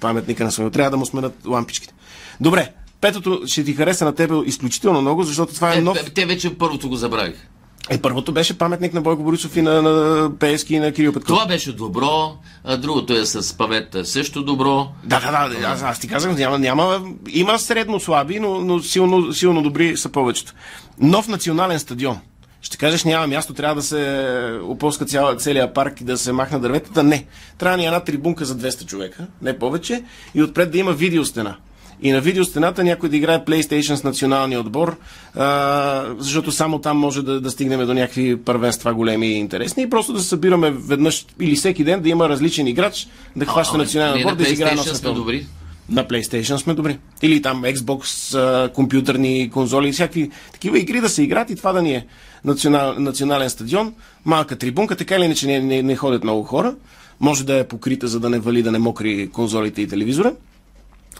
Паметника 0.00 0.44
на 0.44 0.52
Самуил. 0.52 0.70
Трябва 0.70 0.90
да 0.90 0.96
му 0.96 1.06
сменят 1.06 1.34
лампичките. 1.46 1.94
Добре, 2.40 2.72
петото 3.00 3.42
ще 3.46 3.64
ти 3.64 3.72
хареса 3.74 4.04
на 4.04 4.14
тебе 4.14 4.34
изключително 4.46 5.00
много, 5.00 5.22
защото 5.22 5.54
това 5.54 5.74
е 5.74 5.78
Е, 5.78 5.80
нов... 5.80 6.04
те, 6.04 6.10
те 6.10 6.26
вече 6.26 6.58
първото 6.58 6.88
го 6.88 6.96
забравих. 6.96 7.46
Е, 7.90 7.98
първото 7.98 8.32
беше 8.32 8.58
паметник 8.58 8.94
на 8.94 9.00
Бойко 9.00 9.22
Борисов 9.22 9.56
и 9.56 9.62
на, 9.62 9.82
на 9.82 10.30
Пеевски 10.38 10.74
и 10.74 10.78
на 10.78 10.92
Кирил 10.92 11.12
Петков. 11.12 11.28
Това 11.28 11.46
беше 11.46 11.72
добро, 11.72 12.36
а 12.64 12.76
другото 12.76 13.12
е 13.12 13.26
с 13.26 13.56
павета 13.56 14.04
също 14.04 14.42
добро. 14.42 14.88
Да, 15.04 15.20
да, 15.20 15.60
да, 15.60 15.66
аз, 15.66 15.82
аз 15.82 16.00
ти 16.00 16.08
казах, 16.08 16.36
няма, 16.36 16.58
няма, 16.58 17.02
има 17.28 17.58
средно 17.58 18.00
слаби, 18.00 18.40
но, 18.40 18.60
но 18.60 18.82
силно, 18.82 19.32
силно 19.32 19.62
добри 19.62 19.96
са 19.96 20.08
повечето. 20.08 20.52
Нов 20.98 21.28
национален 21.28 21.78
стадион. 21.78 22.18
Ще 22.62 22.76
кажеш, 22.76 23.04
няма 23.04 23.26
място, 23.26 23.54
трябва 23.54 23.74
да 23.74 23.82
се 23.82 24.58
опуска 24.62 25.04
цяла, 25.04 25.36
целият 25.36 25.74
парк 25.74 26.00
и 26.00 26.04
да 26.04 26.18
се 26.18 26.32
махна 26.32 26.60
дърветата. 26.60 27.02
Не. 27.02 27.24
Трябва 27.58 27.78
ни 27.78 27.86
една 27.86 28.00
трибунка 28.00 28.44
за 28.44 28.56
200 28.56 28.86
човека, 28.86 29.26
не 29.42 29.58
повече, 29.58 30.02
и 30.34 30.42
отпред 30.42 30.70
да 30.70 30.78
има 30.78 30.92
видеостена. 30.92 31.56
И 32.02 32.12
на 32.12 32.20
видеостената 32.20 32.84
някой 32.84 33.08
да 33.08 33.16
играе 33.16 33.44
PlayStation 33.44 33.94
с 33.94 34.04
националния 34.04 34.60
отбор, 34.60 34.96
а, 35.34 36.04
защото 36.18 36.52
само 36.52 36.78
там 36.78 36.98
може 36.98 37.22
да, 37.22 37.40
да 37.40 37.50
стигнем 37.50 37.86
до 37.86 37.94
някакви 37.94 38.36
първенства 38.36 38.94
големи 38.94 39.26
и 39.26 39.38
интересни. 39.38 39.82
И 39.82 39.90
просто 39.90 40.12
да 40.12 40.20
се 40.20 40.28
събираме 40.28 40.70
веднъж 40.70 41.26
или 41.40 41.56
всеки 41.56 41.84
ден 41.84 42.00
да 42.00 42.08
има 42.08 42.28
различен 42.28 42.66
играч, 42.66 43.08
да 43.36 43.46
хваща 43.46 43.78
национален 43.78 44.14
ние 44.14 44.24
отбор, 44.24 44.36
да 44.36 44.42
изиграе 44.42 44.74
на 44.74 44.82
световно. 44.82 45.14
добри. 45.14 45.46
На 45.90 46.04
PlayStation 46.04 46.56
сме 46.56 46.74
добри. 46.74 46.98
Или 47.22 47.42
там 47.42 47.62
Xbox, 47.62 48.72
компютърни 48.72 49.50
конзоли, 49.50 49.92
всякакви 49.92 50.30
такива 50.52 50.78
игри 50.78 51.00
да 51.00 51.08
се 51.08 51.22
играят 51.22 51.50
и 51.50 51.56
това 51.56 51.72
да 51.72 51.82
ни 51.82 51.94
е 51.94 52.06
национал, 52.44 52.94
национален 52.98 53.50
стадион, 53.50 53.94
малка 54.24 54.56
трибунка, 54.56 54.96
така 54.96 55.16
или 55.16 55.24
иначе 55.24 55.46
не, 55.46 55.60
не, 55.60 55.82
не 55.82 55.96
ходят 55.96 56.24
много 56.24 56.42
хора. 56.42 56.74
Може 57.20 57.44
да 57.44 57.58
е 57.58 57.68
покрита, 57.68 58.08
за 58.08 58.20
да 58.20 58.30
не 58.30 58.38
вали, 58.38 58.62
да 58.62 58.72
не 58.72 58.78
мокри 58.78 59.30
конзолите 59.30 59.82
и 59.82 59.88
телевизора. 59.88 60.32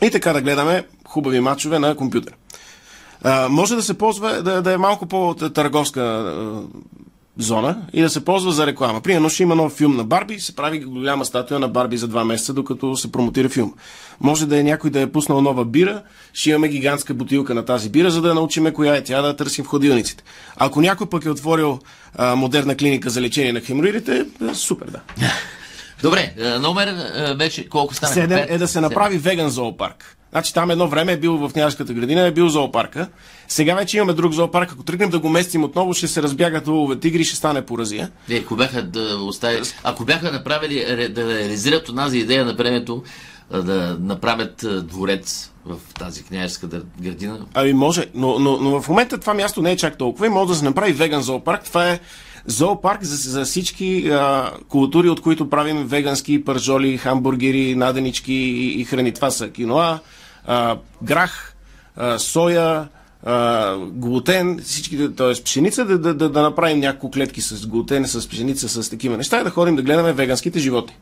И 0.03 0.11
така 0.11 0.33
да 0.33 0.41
гледаме 0.41 0.85
хубави 1.09 1.41
матчове 1.41 1.79
на 1.79 1.95
компютър. 1.95 2.35
А, 3.23 3.49
може 3.49 3.75
да 3.75 3.83
се 3.83 3.99
ползва, 3.99 4.43
да, 4.43 4.63
да 4.63 4.73
е 4.73 4.77
малко 4.77 5.07
по-търговска 5.07 6.35
зона 7.43 7.77
и 7.93 8.03
да 8.03 8.11
се 8.11 8.25
ползва 8.25 8.53
за 8.53 8.67
реклама. 8.67 9.01
Примерно 9.01 9.29
ще 9.29 9.43
има 9.43 9.55
нов 9.55 9.73
филм 9.73 9.97
на 9.97 10.05
Барби, 10.05 10.41
се 10.41 10.57
прави 10.57 10.81
голяма 10.81 11.25
статуя 11.25 11.61
на 11.61 11.69
Барби 11.69 11.97
за 11.97 12.09
два 12.09 12.25
месеца, 12.25 12.53
докато 12.53 12.97
се 12.97 13.13
промотира 13.13 13.49
филм. 13.49 13.75
Може 14.21 14.47
да 14.47 14.59
е 14.59 14.63
някой 14.63 14.91
да 14.91 15.01
е 15.01 15.13
пуснал 15.13 15.41
нова 15.41 15.65
бира, 15.65 16.03
ще 16.33 16.51
имаме 16.51 16.69
гигантска 16.69 17.15
бутилка 17.15 17.55
на 17.55 17.65
тази 17.65 17.91
бира, 17.91 18.11
за 18.11 18.23
да 18.23 18.35
научиме 18.35 18.73
коя 18.73 18.97
е 18.97 19.05
тя, 19.05 19.23
да 19.23 19.37
търсим 19.37 19.65
в 19.65 19.69
ходилниците. 19.69 20.25
Ако 20.57 20.81
някой 20.81 21.09
пък 21.09 21.25
е 21.25 21.31
отворил 21.31 21.79
а, 22.17 22.37
модерна 22.37 22.77
клиника 22.77 23.11
за 23.11 23.21
лечение 23.21 23.53
на 23.53 23.61
хеморидите, 23.61 24.27
е, 24.51 24.55
супер, 24.55 24.87
да. 24.87 25.01
Добре, 26.03 26.35
а, 26.41 26.59
номер 26.59 26.89
а, 26.89 27.35
вече 27.35 27.69
колко 27.69 27.95
стана? 27.95 28.13
Седем 28.13 28.47
е 28.49 28.59
да 28.59 28.69
се 28.69 28.81
направи 28.81 29.19
веган 29.19 29.51
зоопарк. 29.51 30.17
Значи 30.33 30.55
там 30.55 30.71
едно 30.71 30.89
време 30.89 31.13
е 31.13 31.17
бил 31.17 31.37
в 31.37 31.53
княжската 31.53 31.93
градина, 31.93 32.21
е 32.27 32.33
бил 32.33 32.49
зоопарка. 32.49 33.09
Сега 33.49 33.75
вече 33.75 33.97
имаме 33.97 34.13
друг 34.13 34.33
зоопарк. 34.33 34.73
Ако 34.73 34.83
тръгнем 34.83 35.11
да 35.11 35.19
го 35.19 35.29
местим 35.29 35.65
отново, 35.65 35.95
ще 35.95 36.09
се 36.09 36.23
разбягат 36.23 36.67
лъвове 36.67 37.01
тигри, 37.01 37.25
ще 37.25 37.37
стане 37.37 37.67
поразия. 37.67 38.11
Не, 38.29 38.37
ако 38.37 38.57
бяха 38.57 38.83
да 38.83 39.17
остави, 39.17 39.61
ако 39.85 40.05
бяха 40.05 40.33
направили, 40.33 41.09
да 41.09 41.39
реализират 41.39 41.89
онази 41.89 42.19
идея 42.19 42.45
на 42.45 42.55
времето, 42.55 43.03
да 43.51 43.97
направят 44.01 44.67
дворец 44.87 45.51
в 45.67 45.79
тази 45.99 46.25
княжска 46.25 46.67
дър- 46.67 46.85
градина, 47.01 47.39
Ами 47.55 47.73
може, 47.73 48.07
но, 48.15 48.39
но, 48.39 48.57
но 48.57 48.81
в 48.81 48.89
момента 48.89 49.19
това 49.19 49.35
място 49.35 49.63
не 49.63 49.73
е 49.73 49.77
чак 49.77 49.99
толкова 49.99 50.27
и 50.27 50.31
може 50.31 50.49
да 50.49 50.55
се 50.55 50.65
направи 50.65 50.93
веган 50.93 51.23
зоопарк. 51.23 51.65
Това 51.65 51.91
е 51.91 52.01
зоопарк 52.47 53.05
за, 53.05 53.31
за 53.31 53.45
всички 53.45 54.09
а, 54.09 54.51
култури, 54.69 55.09
от 55.09 55.21
които 55.21 55.51
правим 55.51 55.87
вегански 55.87 56.45
пържоли, 56.45 56.99
хамбургери, 56.99 57.75
наденички 57.75 58.33
и, 58.33 58.81
и 58.81 58.85
храни. 58.85 59.13
Това 59.13 59.31
са 59.31 59.51
киноа, 59.51 59.99
а, 60.51 60.77
грах, 61.03 61.57
а, 61.97 62.19
соя, 62.19 62.89
а, 63.23 63.77
глутен, 63.77 64.61
всички, 64.65 65.15
т.е. 65.17 65.43
пшеница, 65.43 65.85
да, 65.85 65.99
да, 65.99 66.15
да, 66.15 66.29
да 66.29 66.43
направим 66.43 66.81
няколко 66.81 67.11
клетки 67.11 67.41
с 67.41 67.67
глутен, 67.67 68.07
с 68.07 68.29
пшеница, 68.29 68.69
с 68.69 68.91
такива 68.91 69.17
неща 69.17 69.41
и 69.41 69.45
да 69.45 69.51
ходим 69.51 69.77
да 69.77 69.83
гледаме 69.83 70.13
веганските 70.13 70.59
животни. 70.59 70.97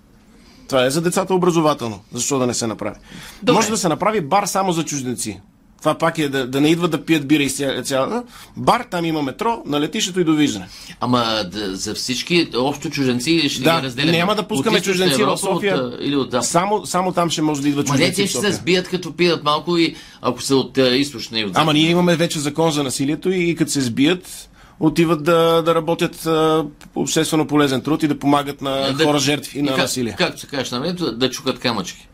Това 0.69 0.85
е 0.85 0.91
за 0.91 1.01
децата 1.01 1.35
образователно. 1.35 2.01
Защо 2.13 2.39
да 2.39 2.47
не 2.47 2.55
се 2.55 2.67
направи? 2.67 2.97
Добре. 3.43 3.53
Може 3.57 3.71
да 3.71 3.77
се 3.77 3.89
направи 3.89 4.21
бар 4.21 4.47
само 4.47 4.73
за 4.73 4.85
чужденци. 4.85 5.41
Това 5.79 5.95
пак 5.95 6.19
е 6.19 6.29
да, 6.29 6.47
да 6.47 6.61
не 6.61 6.69
идват 6.69 6.91
да 6.91 7.05
пият 7.05 7.29
бира 7.29 7.43
и 7.43 7.49
ця- 7.49 7.83
цялата. 7.83 8.23
Бар, 8.57 8.81
там 8.83 9.05
има 9.05 9.23
метро, 9.23 9.63
на 9.67 9.81
летището 9.81 10.21
и 10.21 10.25
довиждане. 10.25 10.69
ама 11.01 11.19
да, 11.47 11.77
за 11.77 11.95
всички 11.95 12.49
общо 12.57 12.91
чужденци 12.91 13.31
или 13.33 13.49
ще 13.49 13.63
Да, 13.63 13.77
ги 13.77 13.87
разделяме? 13.87 14.13
няма 14.13 14.35
да 14.35 14.43
пускаме 14.43 14.81
чужденци 14.81 15.23
в 15.25 15.37
София. 15.37 15.77
От, 15.77 15.95
или 16.01 16.17
от 16.17 16.31
Запад? 16.31 16.47
Само, 16.47 16.87
само 16.87 17.13
там 17.13 17.31
ще 17.31 17.43
може 17.43 17.63
да 17.63 17.69
идват 17.69 17.89
Ма 17.89 17.95
не, 17.95 17.99
чужденци. 17.99 18.23
те 18.23 18.29
ще 18.29 18.41
се 18.41 18.53
сбият 18.53 18.89
като 18.89 19.13
пият 19.13 19.45
малко 19.45 19.79
и 19.79 19.95
ако 20.23 20.43
са 20.43 20.57
от 20.57 20.79
а, 20.79 20.89
източна 20.89 21.41
и 21.41 21.45
от 21.45 21.53
Ама 21.55 21.73
ние 21.73 21.91
имаме 21.91 22.17
вече 22.17 22.39
закон 22.39 22.71
за 22.71 22.83
насилието 22.83 23.31
и, 23.31 23.55
като 23.55 23.71
се 23.71 23.81
сбият, 23.81 24.49
отиват 24.81 25.23
да, 25.23 25.63
да 25.63 25.75
работят 25.75 26.27
а, 26.27 26.65
обществено 26.95 27.47
полезен 27.47 27.81
труд 27.81 28.03
и 28.03 28.09
да 28.09 28.19
помагат 28.19 28.63
на 28.63 28.93
Да- 28.93 29.05
хора 29.05 29.19
жертви 29.19 29.59
и 29.59 29.63
на 29.63 29.69
как- 29.69 29.79
насилие. 29.79 30.15
Както 30.19 30.41
се 30.41 30.47
кажеш 30.47 30.71
на 30.71 30.81
времето, 30.81 31.13
да 31.13 31.31
чукат 31.31 31.59
камъчки. 31.59 32.09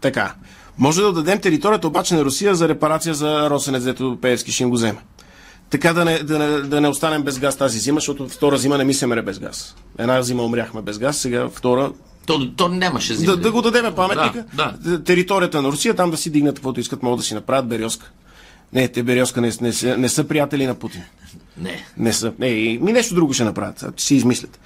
Така. 0.00 0.34
Може 0.78 1.00
да 1.00 1.08
отдадем 1.08 1.40
територията 1.40 1.86
обаче 1.88 2.14
на 2.14 2.24
Русия 2.24 2.54
за 2.54 2.68
репарация 2.68 3.14
за 3.14 3.50
Росенец, 3.50 3.84
дето 3.84 4.18
Пеевски 4.22 4.52
ще 4.52 4.62
им 4.62 4.70
го 4.70 4.76
вземе. 4.76 4.98
Така 5.70 5.92
да 5.92 6.04
не, 6.04 6.18
да, 6.18 6.38
не, 6.38 6.46
да 6.60 6.80
не 6.80 6.88
останем 6.88 7.22
без 7.22 7.38
газ 7.38 7.56
тази 7.56 7.78
зима, 7.78 7.96
защото 7.96 8.28
втора 8.28 8.58
зима 8.58 8.78
не 8.78 8.84
мислиме 8.84 9.22
без 9.22 9.38
газ. 9.38 9.74
Една 9.98 10.22
зима 10.22 10.42
умряхме 10.42 10.82
без 10.82 10.98
газ, 10.98 11.18
сега 11.18 11.48
втора. 11.48 11.92
То, 12.26 12.50
то 12.50 12.68
нямаше 12.68 13.14
зима. 13.14 13.32
Да, 13.32 13.36
да 13.38 13.52
го 13.52 13.62
дадеме 13.62 13.94
паметника. 13.94 14.44
Да, 14.54 14.74
да. 14.80 15.02
Територията 15.04 15.62
на 15.62 15.68
Русия, 15.68 15.94
там 15.94 16.10
да 16.10 16.16
си 16.16 16.30
дигнат 16.30 16.54
каквото 16.54 16.80
искат, 16.80 17.02
могат 17.02 17.18
да 17.18 17.24
си 17.24 17.34
направят 17.34 17.68
Березка. 17.68 18.10
Не, 18.72 18.88
те 18.88 19.02
Березка 19.02 19.40
не, 19.40 19.52
не, 19.60 19.72
са- 19.72 19.96
не 19.96 20.08
са 20.08 20.24
приятели 20.24 20.66
на 20.66 20.74
Путин. 20.74 21.02
Не. 21.58 21.84
Не 21.96 22.12
са. 22.12 22.32
Не, 22.38 22.46
и- 22.46 22.78
ми 22.78 22.92
нещо 22.92 23.14
друго 23.14 23.32
ще 23.32 23.44
направят. 23.44 23.84
Ще 23.96 24.04
си 24.04 24.14
измислят. 24.14 24.58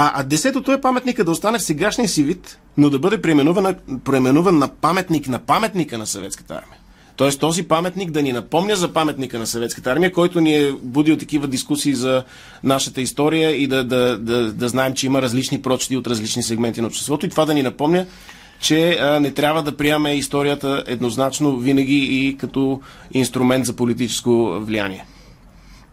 А, 0.00 0.20
а 0.20 0.24
десетото 0.24 0.72
е 0.72 0.80
паметника 0.80 1.24
да 1.24 1.30
остане 1.30 1.58
в 1.58 1.62
сегашния 1.62 2.08
си 2.08 2.22
вид, 2.22 2.58
но 2.76 2.90
да 2.90 2.98
бъде 2.98 3.22
преименуван, 3.22 3.76
преименуван 4.04 4.58
на 4.58 4.68
паметник 4.68 5.28
на 5.28 5.38
паметника 5.38 5.98
на 5.98 6.06
съветската 6.06 6.54
армия. 6.54 6.78
Тоест 7.16 7.40
този 7.40 7.62
паметник 7.62 8.10
да 8.10 8.22
ни 8.22 8.32
напомня 8.32 8.76
за 8.76 8.92
паметника 8.92 9.38
на 9.38 9.46
съветската 9.46 9.90
армия, 9.90 10.12
който 10.12 10.40
ни 10.40 10.56
е 10.56 10.72
будил 10.82 11.16
такива 11.16 11.46
дискусии 11.46 11.94
за 11.94 12.24
нашата 12.64 13.00
история 13.00 13.50
и 13.50 13.66
да, 13.66 13.84
да, 13.84 14.18
да, 14.18 14.52
да 14.52 14.68
знаем, 14.68 14.94
че 14.94 15.06
има 15.06 15.22
различни 15.22 15.62
прочити 15.62 15.96
от 15.96 16.06
различни 16.06 16.42
сегменти 16.42 16.80
на 16.80 16.86
обществото 16.86 17.26
и 17.26 17.30
това 17.30 17.44
да 17.44 17.54
ни 17.54 17.62
напомня, 17.62 18.06
че 18.60 18.98
а, 19.00 19.20
не 19.20 19.30
трябва 19.30 19.62
да 19.62 19.76
приемаме 19.76 20.14
историята 20.14 20.84
еднозначно 20.86 21.56
винаги 21.56 21.98
и 21.98 22.36
като 22.36 22.80
инструмент 23.12 23.66
за 23.66 23.72
политическо 23.72 24.60
влияние. 24.60 25.04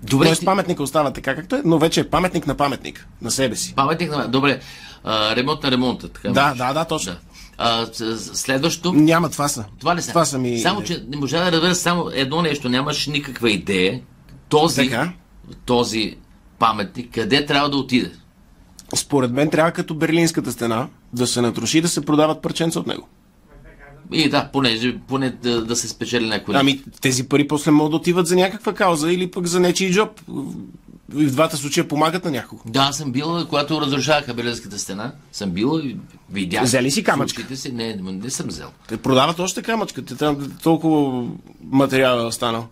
Добре, 0.09 0.25
Тоест 0.25 0.39
ти- 0.39 0.45
паметника 0.45 0.83
остава 0.83 1.13
така 1.13 1.35
както 1.35 1.55
е, 1.55 1.61
но 1.65 1.79
вече 1.79 1.99
е 1.99 2.09
паметник 2.09 2.47
на 2.47 2.55
паметник, 2.55 3.07
на 3.21 3.31
себе 3.31 3.55
си. 3.55 3.73
Паметник 3.75 4.11
на... 4.11 4.27
Добре. 4.27 4.59
А, 5.03 5.35
ремонт 5.35 5.63
на 5.63 5.71
ремонта. 5.71 6.09
Така 6.09 6.29
Да, 6.29 6.53
да, 6.53 6.73
да, 6.73 6.85
точно. 6.85 7.11
Да. 7.11 7.19
А, 7.57 7.87
следващо. 8.33 8.93
Няма 8.93 9.29
това 9.29 9.47
са. 9.47 9.65
Това 9.79 9.95
ли 9.95 10.01
са? 10.01 10.09
Това 10.09 10.25
са 10.25 10.37
ми... 10.37 10.59
Само, 10.59 10.83
че 10.83 11.03
не 11.07 11.17
можа 11.17 11.39
да 11.39 11.51
разбера 11.51 11.75
само 11.75 12.09
едно 12.13 12.41
нещо. 12.41 12.69
Нямаш 12.69 13.07
никаква 13.07 13.51
идея. 13.51 14.01
Този, 14.49 14.89
Така. 14.89 15.11
този 15.65 16.15
паметник, 16.59 17.13
къде 17.13 17.45
трябва 17.45 17.69
да 17.69 17.77
отиде? 17.77 18.11
според 18.95 19.31
мен 19.31 19.49
трябва 19.49 19.71
като 19.71 19.95
Берлинската 19.95 20.51
стена 20.51 20.87
да 21.13 21.27
се 21.27 21.41
натроши 21.41 21.77
и 21.77 21.81
да 21.81 21.87
се 21.87 22.05
продават 22.05 22.41
парченца 22.41 22.79
от 22.79 22.87
него. 22.87 23.07
И 24.11 24.29
да, 24.29 24.49
понеже, 24.53 24.97
поне 25.07 25.29
да, 25.29 25.65
да 25.65 25.75
се 25.75 25.87
спечели 25.87 26.27
някой. 26.27 26.55
Ами 26.57 26.81
тези 27.01 27.27
пари 27.27 27.47
после 27.47 27.71
могат 27.71 27.91
да 27.91 27.97
отиват 27.97 28.27
за 28.27 28.35
някаква 28.35 28.73
кауза 28.73 29.11
или 29.11 29.31
пък 29.31 29.47
за 29.47 29.59
нечи 29.59 29.93
джоб. 29.93 30.21
И 31.17 31.25
в 31.25 31.31
двата 31.31 31.57
случая 31.57 31.87
помагат 31.87 32.25
на 32.25 32.31
някого. 32.31 32.61
Да, 32.65 32.91
съм 32.91 33.11
бил, 33.11 33.45
когато 33.49 33.81
разрушаваха 33.81 34.33
Берлинската 34.33 34.79
стена. 34.79 35.11
Съм 35.31 35.49
бил 35.49 35.81
и 35.83 35.97
видях. 36.31 36.63
Взели 36.63 36.91
си 36.91 37.03
камъчка? 37.03 37.57
Си. 37.57 37.71
Не, 37.71 37.95
не, 37.95 38.29
съм 38.29 38.47
взел. 38.47 38.69
Те 38.87 38.97
продават 38.97 39.39
още 39.39 39.61
камъчка. 39.61 40.05
Те 40.05 40.15
там 40.15 40.51
толкова 40.63 41.27
материал 41.71 42.17
е 42.17 42.25
останал. 42.25 42.67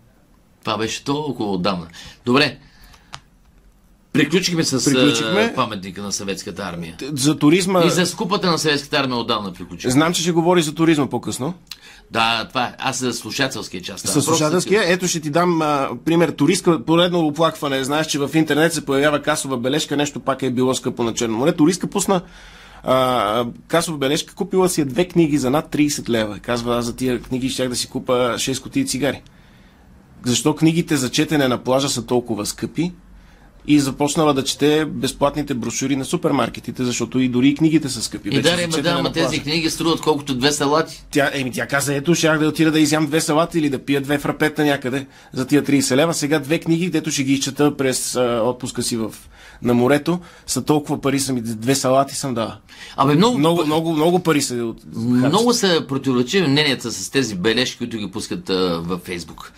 Това 0.64 0.78
беше 0.78 1.04
толкова 1.04 1.52
отдавна. 1.52 1.88
Добре. 2.26 2.58
Приключихме 4.14 4.64
с 4.64 4.86
Приключихме. 4.86 5.54
паметника 5.56 6.02
на 6.02 6.12
съветската 6.12 6.64
армия. 6.64 6.96
За 7.14 7.38
туризма... 7.38 7.84
И 7.86 7.90
за 7.90 8.06
скупата 8.06 8.52
на 8.52 8.58
съветската 8.58 8.98
армия 8.98 9.18
отдавна 9.18 9.54
приключихме. 9.54 9.92
Знам, 9.92 10.14
че 10.14 10.22
ще 10.22 10.32
говори 10.32 10.62
за 10.62 10.76
туризма 10.76 11.08
по-късно. 11.08 11.54
Да, 12.12 12.46
това 12.50 12.64
е. 12.64 12.74
Аз 12.80 13.00
за 13.00 13.14
слушателския 13.14 13.82
част. 13.82 14.08
С 14.08 14.22
слушателския. 14.22 14.82
Ето 14.86 15.08
ще 15.08 15.20
ти 15.20 15.30
дам 15.30 15.62
а, 15.62 15.90
пример. 16.06 16.30
Туристка, 16.30 16.86
поредно 16.86 17.20
оплакване. 17.20 17.84
Знаеш, 17.84 18.08
че 18.08 18.20
в 18.20 18.30
интернет 18.34 18.74
се 18.74 18.86
появява 18.86 19.22
касова 19.22 19.58
бележка. 19.58 19.98
Нещо 19.98 20.20
пак 20.20 20.44
е 20.44 20.52
било 20.52 20.74
скъпо 20.74 21.04
на 21.04 21.14
Черно 21.14 21.38
море. 21.38 21.52
Туристка 21.52 21.88
пусна 21.88 22.22
а, 22.84 23.46
касова 23.68 23.98
бележка. 23.98 24.36
Купила 24.36 24.70
си 24.70 24.82
е 24.82 24.86
две 24.86 25.08
книги 25.08 25.38
за 25.38 25.50
над 25.50 25.76
30 25.76 26.10
лева. 26.10 26.40
Казва, 26.40 26.78
аз 26.78 26.86
за 26.86 26.96
тия 26.96 27.22
книги 27.22 27.50
щях 27.50 27.70
да 27.70 27.76
си 27.76 27.88
купа 27.88 28.14
6 28.14 28.62
кутии 28.64 28.88
цигари. 28.88 29.22
Защо 30.26 30.56
книгите 30.56 30.98
за 30.98 31.10
четене 31.10 31.48
на 31.48 31.58
плажа 31.58 31.90
са 31.90 32.06
толкова 32.06 32.46
скъпи? 32.46 32.92
И 33.68 33.80
започнала 33.80 34.34
да 34.34 34.44
чете 34.44 34.86
безплатните 34.86 35.54
брошури 35.54 35.96
на 35.96 36.06
супермаркетите, 36.06 36.84
защото 36.84 37.20
и 37.20 37.30
дори 37.30 37.48
и 37.48 37.56
книгите 37.56 37.90
са 37.90 38.02
скъпи. 38.02 38.30
И 38.30 38.42
да, 38.42 38.50
четене 38.50 38.82
да, 38.82 38.90
ама 38.90 39.12
тези 39.12 39.40
книги 39.40 39.70
струват 39.70 40.02
колкото 40.02 40.36
две 40.36 40.52
салати. 40.52 41.04
Тя, 41.12 41.32
еми, 41.34 41.52
тя 41.52 41.68
каза, 41.68 41.96
ето, 41.96 42.16
щях 42.16 42.40
да 42.40 42.48
отида 42.48 42.72
да 42.72 42.80
изям 42.80 43.08
две 43.08 43.22
салати 43.22 43.60
или 43.60 43.70
да 43.70 43.80
пия 43.80 44.02
две 44.02 44.18
фрапета 44.18 44.66
някъде 44.66 45.08
за 45.34 45.48
тия 45.48 45.64
30 45.64 45.96
лева. 45.96 46.14
Сега 46.14 46.40
две 46.40 46.60
книги, 46.60 46.90
дето 46.90 47.12
ще 47.12 47.24
ги 47.24 47.34
изчета 47.34 47.78
през 47.78 48.16
а, 48.16 48.42
отпуска 48.44 48.84
си 48.84 48.98
в, 48.98 49.14
на 49.62 49.74
морето, 49.74 50.20
са 50.48 50.64
толкова 50.64 51.02
пари 51.02 51.20
са 51.20 51.34
ми, 51.34 51.42
две 51.42 51.76
салати 51.76 52.16
съм 52.16 52.34
дала. 52.34 52.58
Абе, 52.98 53.16
много, 53.16 53.38
Много, 53.38 53.66
много, 53.66 53.94
много 53.94 54.20
пари 54.20 54.42
са 54.42 54.56
от... 54.56 54.78
много 54.96 55.54
са 55.54 55.86
противоречиви 55.88 56.48
мненията 56.48 56.92
с 56.92 57.10
тези 57.10 57.36
бележки, 57.36 57.78
които 57.78 57.98
ги 57.98 58.12
пускат 58.12 58.50
а, 58.50 58.82
във 58.84 59.02
Фейсбук. 59.02 59.52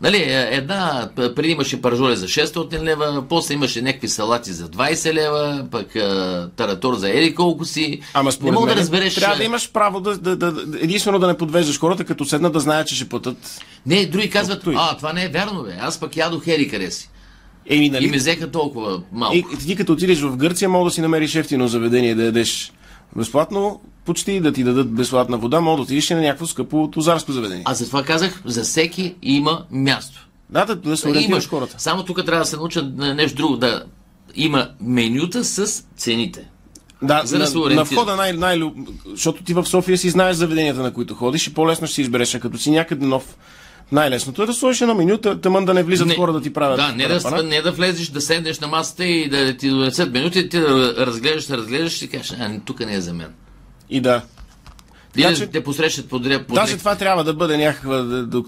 Нали, 0.00 0.16
е, 0.16 0.48
една, 0.52 1.08
преди 1.16 1.48
имаше 1.48 1.82
паржоли 1.82 2.16
за 2.16 2.26
600 2.26 2.82
лева, 2.82 3.24
после 3.28 3.54
имаше 3.54 3.82
някакви 3.82 4.08
салати 4.08 4.52
за 4.52 4.68
20 4.68 5.12
лева, 5.12 5.66
пък 5.70 5.96
а, 5.96 6.50
таратор 6.56 6.94
за 6.94 7.10
ели 7.10 7.34
колко 7.34 7.64
си. 7.64 8.00
Ама 8.14 8.28
не 8.28 8.32
според 8.32 8.54
мога 8.54 8.66
мен, 8.66 8.74
да 8.74 8.80
разбереш. 8.80 9.14
трябва 9.14 9.34
а, 9.34 9.38
да 9.38 9.44
имаш 9.44 9.72
право 9.72 10.00
да, 10.00 10.18
да, 10.18 10.36
да, 10.36 10.78
единствено 10.80 11.18
да 11.18 11.26
не 11.26 11.36
подвеждаш 11.36 11.80
хората, 11.80 12.04
като 12.04 12.24
седнат 12.24 12.52
да 12.52 12.60
знаят, 12.60 12.88
че 12.88 12.96
ще 12.96 13.08
платят. 13.08 13.60
Не, 13.86 14.06
други 14.06 14.30
казват, 14.30 14.66
и. 14.66 14.74
а, 14.76 14.96
това 14.96 15.12
не 15.12 15.24
е 15.24 15.28
вярно, 15.28 15.62
бе. 15.62 15.76
Аз 15.80 16.00
пък 16.00 16.16
ядох 16.16 16.46
ели 16.46 16.68
къде 16.68 16.90
си. 16.90 17.10
Еми, 17.66 17.86
И 17.86 17.90
нали? 17.90 18.10
ми 18.10 18.16
взеха 18.16 18.50
толкова 18.50 19.02
малко. 19.12 19.36
И, 19.36 19.44
ти 19.66 19.76
като 19.76 19.92
отидеш 19.92 20.20
в 20.20 20.36
Гърция, 20.36 20.68
мога 20.68 20.84
да 20.84 20.90
си 20.90 21.00
намериш 21.00 21.34
ефтино 21.34 21.68
заведение 21.68 22.14
да 22.14 22.24
ядеш 22.24 22.72
безплатно, 23.16 23.80
почти 24.08 24.40
да 24.40 24.52
ти 24.52 24.64
дадат 24.64 24.90
безплатна 24.90 25.38
вода, 25.38 25.60
мога 25.60 25.76
да 25.76 25.82
отидеш 25.82 26.10
на 26.10 26.20
някакво 26.20 26.46
скъпо 26.46 26.88
тузарско 26.92 27.32
заведение. 27.32 27.62
Аз 27.66 27.78
затова 27.78 28.02
казах, 28.02 28.42
за 28.44 28.62
всеки 28.62 29.14
има 29.22 29.64
място. 29.70 30.28
Да, 30.50 30.64
да, 30.64 30.76
да 30.76 30.96
се 30.96 31.08
ориентираш 31.08 31.30
Имаш 31.30 31.48
хората. 31.48 31.74
Само 31.78 32.02
тук 32.02 32.24
трябва 32.24 32.44
да 32.44 32.46
се 32.46 32.56
научат 32.56 32.96
на 32.96 33.14
нещо 33.14 33.36
друго. 33.36 33.56
Да 33.56 33.82
има 34.34 34.68
менюта 34.80 35.44
с 35.44 35.84
цените. 35.96 36.48
Да, 37.02 37.22
За 37.24 37.38
да 37.38 37.46
се 37.46 37.58
на, 37.58 37.84
входа 37.84 38.16
най, 38.16 38.32
най 38.32 38.60
Защото 39.06 39.44
ти 39.44 39.54
в 39.54 39.66
София 39.66 39.98
си 39.98 40.10
знаеш 40.10 40.36
заведенията, 40.36 40.82
на 40.82 40.92
които 40.92 41.14
ходиш 41.14 41.46
и 41.46 41.54
по-лесно 41.54 41.86
ще 41.86 41.94
си 41.94 42.02
избереш, 42.02 42.34
а 42.34 42.40
като 42.40 42.58
си 42.58 42.70
някъде 42.70 43.06
нов. 43.06 43.36
Най-лесното 43.92 44.42
е 44.42 44.46
да 44.46 44.52
сложиш 44.52 44.80
едно 44.80 44.94
меню, 44.94 45.16
тъ- 45.16 45.42
тъмън 45.42 45.64
да 45.64 45.74
не 45.74 45.82
влизат 45.82 46.16
хора 46.16 46.32
да 46.32 46.40
ти 46.40 46.52
правят. 46.52 46.76
Да, 46.76 46.92
не 46.92 47.08
да, 47.08 47.42
не 47.42 47.62
да 47.62 47.72
влезеш, 47.72 48.08
да 48.08 48.20
седнеш 48.20 48.60
на 48.60 48.66
масата 48.66 49.04
и 49.04 49.28
да 49.28 49.56
ти 49.56 49.70
донесат 49.70 50.12
минути, 50.12 50.48
ти 50.48 50.60
да 50.60 50.94
разглеждаш, 51.06 51.50
разглеждаш 51.50 51.96
и 51.96 52.00
ти 52.00 52.08
кажеш, 52.08 52.36
а, 52.40 52.60
тук 52.64 52.80
не 52.80 52.94
е 52.94 53.00
за 53.00 53.14
мен. 53.14 53.28
И 53.90 54.00
да. 54.00 54.22
Или 55.16 55.24
Така 55.24 55.36
да 55.36 55.46
те 55.48 55.64
посрещат 55.64 56.08
подред. 56.08 56.46
подред. 56.46 56.62
Даже 56.62 56.76
това 56.76 56.94
трябва 56.94 57.24
да 57.24 57.34
бъде 57.34 57.56
някаква 57.56 58.02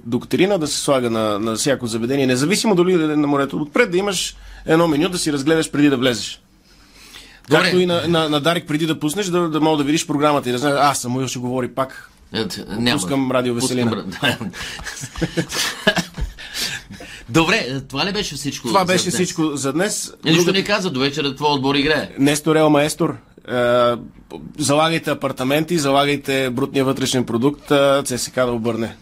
доктрина, 0.04 0.58
да 0.58 0.66
се 0.66 0.78
слага 0.78 1.10
на, 1.10 1.38
на 1.38 1.54
всяко 1.54 1.86
заведение, 1.86 2.26
независимо 2.26 2.74
дали 2.74 2.92
да 2.94 3.04
е 3.04 3.16
на 3.16 3.26
морето. 3.26 3.56
Отпред 3.56 3.90
да 3.90 3.96
имаш 3.96 4.34
едно 4.66 4.88
меню, 4.88 5.08
да 5.08 5.18
си 5.18 5.32
разгледаш 5.32 5.70
преди 5.70 5.88
да 5.88 5.96
влезеш. 5.96 6.40
Добре. 7.48 7.62
Както 7.62 7.78
и 7.78 7.86
на, 7.86 8.08
на, 8.08 8.28
на 8.28 8.40
Дарик 8.40 8.66
преди 8.66 8.86
да 8.86 9.00
пуснеш, 9.00 9.26
да, 9.26 9.48
да 9.48 9.60
мога 9.60 9.76
да 9.76 9.84
видиш 9.84 10.06
програмата 10.06 10.48
и 10.48 10.52
да 10.52 10.58
знаеш, 10.58 10.76
а, 10.80 10.94
Самуил 10.94 11.28
ще 11.28 11.38
говори 11.38 11.68
пак. 11.68 12.10
Няма. 12.68 12.92
Пускам 12.92 13.32
радио 13.32 13.54
Веселина. 13.54 13.90
Пускам- 13.92 14.50
Добре, 17.28 17.80
това 17.80 18.06
ли 18.06 18.12
беше 18.12 18.34
всичко? 18.34 18.68
Това 18.68 18.80
за 18.80 18.84
беше 18.84 19.02
днес? 19.02 19.14
всичко 19.14 19.56
за 19.56 19.72
днес. 19.72 20.12
Нищо 20.24 20.38
Друга- 20.38 20.52
не 20.52 20.64
каза, 20.64 20.90
до 20.90 21.00
вечера 21.00 21.34
твой 21.34 21.50
отбор 21.50 21.74
играе. 21.74 22.10
Нестор 22.18 22.56
Ел 22.56 22.70
Маестор. 22.70 23.16
Е, 23.50 23.96
залагайте 24.58 25.10
апартаменти, 25.10 25.78
залагайте 25.78 26.50
брутния 26.50 26.84
вътрешен 26.84 27.24
продукт, 27.24 27.70
е, 27.70 28.02
ЦСК 28.04 28.34
да 28.34 28.52
обърне. 28.52 28.96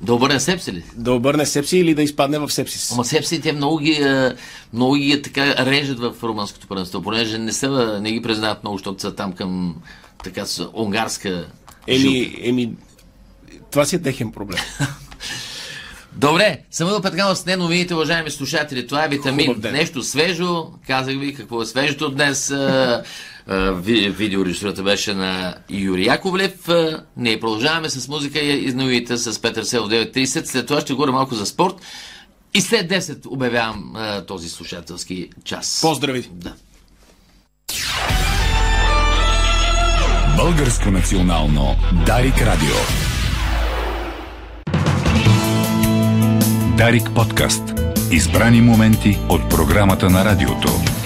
Да 0.00 0.14
обърне 0.14 0.40
сепси 0.40 0.72
ли? 0.72 0.84
Да 0.96 1.12
обърне 1.12 1.46
сепси 1.46 1.78
или 1.78 1.94
да 1.94 2.02
изпадне 2.02 2.38
в 2.38 2.50
сепсис. 2.50 2.92
Ама 2.92 3.04
сепси 3.04 3.40
те 3.40 3.52
много 3.52 3.78
ги, 3.78 3.92
е, 3.92 4.32
много 4.72 4.94
ги 4.94 5.12
е 5.12 5.22
така 5.22 5.66
режат 5.66 5.98
в 5.98 6.14
румънското 6.22 6.66
първенство, 6.66 7.02
понеже 7.02 7.38
не, 7.38 7.52
са, 7.52 7.98
не 8.02 8.12
ги 8.12 8.22
признават 8.22 8.64
много, 8.64 8.78
защото 8.78 9.00
са 9.00 9.14
там 9.14 9.32
към 9.32 9.76
така 10.24 10.46
с 10.46 10.68
унгарска 10.74 11.46
Еми, 11.86 12.34
еми, 12.42 12.72
това 13.70 13.84
си 13.84 13.96
е 13.96 14.02
техен 14.02 14.32
проблем. 14.32 14.60
Добре, 16.12 16.58
Самуил 16.70 17.00
Петканов 17.00 17.38
с 17.38 17.46
не 17.46 17.56
новините, 17.56 17.94
уважаеми 17.94 18.30
слушатели. 18.30 18.86
Това 18.86 19.04
е 19.04 19.08
витамин. 19.08 19.62
Нещо 19.72 20.02
свежо. 20.02 20.66
Казах 20.86 21.18
ви 21.18 21.34
какво 21.34 21.62
е 21.62 21.66
свежото 21.66 22.10
днес. 22.10 22.50
Видеорежисурата 23.48 24.82
беше 24.82 25.14
на 25.14 25.54
Юрий 25.70 26.06
Яковлев. 26.06 26.68
Ние 27.16 27.40
продължаваме 27.40 27.90
с 27.90 28.08
музика 28.08 28.38
и 28.38 28.72
новините 28.72 29.16
с 29.16 29.42
Петър 29.42 29.62
Сел 29.62 29.84
в 29.84 29.88
9.30. 29.88 30.44
След 30.44 30.66
това 30.66 30.80
ще 30.80 30.92
говоря 30.92 31.12
малко 31.12 31.34
за 31.34 31.46
спорт. 31.46 31.74
И 32.54 32.60
след 32.60 32.90
10 32.90 33.26
обявявам 33.26 33.92
а, 33.96 34.26
този 34.26 34.48
слушателски 34.48 35.30
час. 35.44 35.78
Поздрави! 35.82 36.28
Да. 36.32 36.54
Българско 40.36 40.90
национално 40.90 41.76
Дарик 42.06 42.42
Радио. 42.42 42.76
Дарик 46.76 47.10
подкаст. 47.14 47.62
Избрани 48.12 48.60
моменти 48.60 49.18
от 49.28 49.50
програмата 49.50 50.10
на 50.10 50.24
радиото. 50.24 50.97